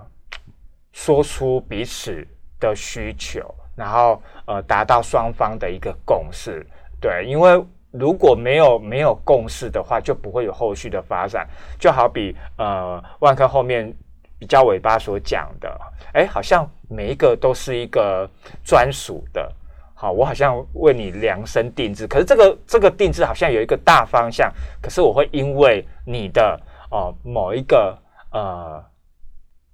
[0.92, 2.28] 说出彼此
[2.60, 3.40] 的需求，
[3.74, 6.66] 然后呃达到双方的一个共识。
[7.00, 11.48] 对，因为如果没有没有共识的话，就不会有后续的发展。
[11.80, 13.96] 就好比呃万科后面。
[14.44, 15.80] 比较尾巴所讲的，
[16.12, 18.30] 哎，好像每一个都是一个
[18.62, 19.50] 专属的，
[19.96, 26.60] 好，我好像为你量身定制，可是这个这个定制好像有一个大方向，可是我会因为你的
[26.92, 27.98] 哦某一个
[28.34, 28.84] 呃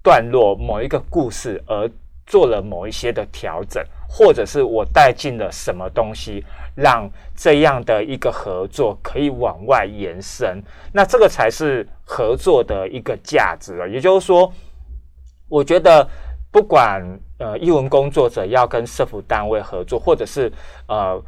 [0.04, 1.90] 段落某一个故事而
[2.28, 6.44] 做了某一些的调整，或者是我带进了什么东西，
[6.74, 10.60] 让这样的一个合作可以往外延伸，
[10.92, 11.86] 那这个才是。
[12.12, 14.52] 合作的一个价值了，也就是说，
[15.48, 16.04] 我觉得
[16.50, 17.00] 不管
[17.38, 20.52] 呃，译文工作者要跟社福单位合作，或者是
[20.88, 21.22] 呃，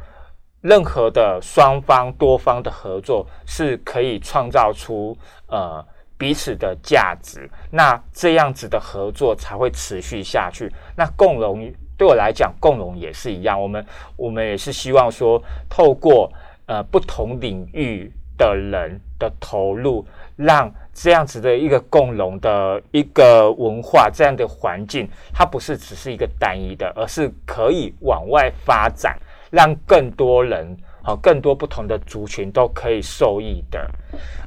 [0.59, 5.17] 任何的双方多方的合作，是可以创造出
[5.47, 5.81] 呃
[6.17, 7.49] 彼此的价值。
[7.71, 10.69] 那这样子的合作才会持续下去。
[10.97, 11.63] 那共荣
[12.03, 13.59] 对我来讲，共荣也是一样。
[13.59, 13.85] 我们
[14.17, 16.29] 我们也是希望说，透过
[16.65, 20.05] 呃不同领域的人的投入。
[20.35, 29.15] 让这样子的一个共荣的一个文化，这样的环境，它不是只是一个单一的，而是可以往外发展，
[29.51, 33.87] 让更多人，好，更多不同的族群都可以受益的。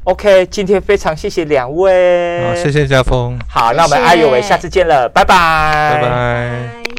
[0.03, 6.86] OK，今天非常谢谢两位，好，谢谢家峰，好，那我们阿有为下次见了，拜拜，拜拜。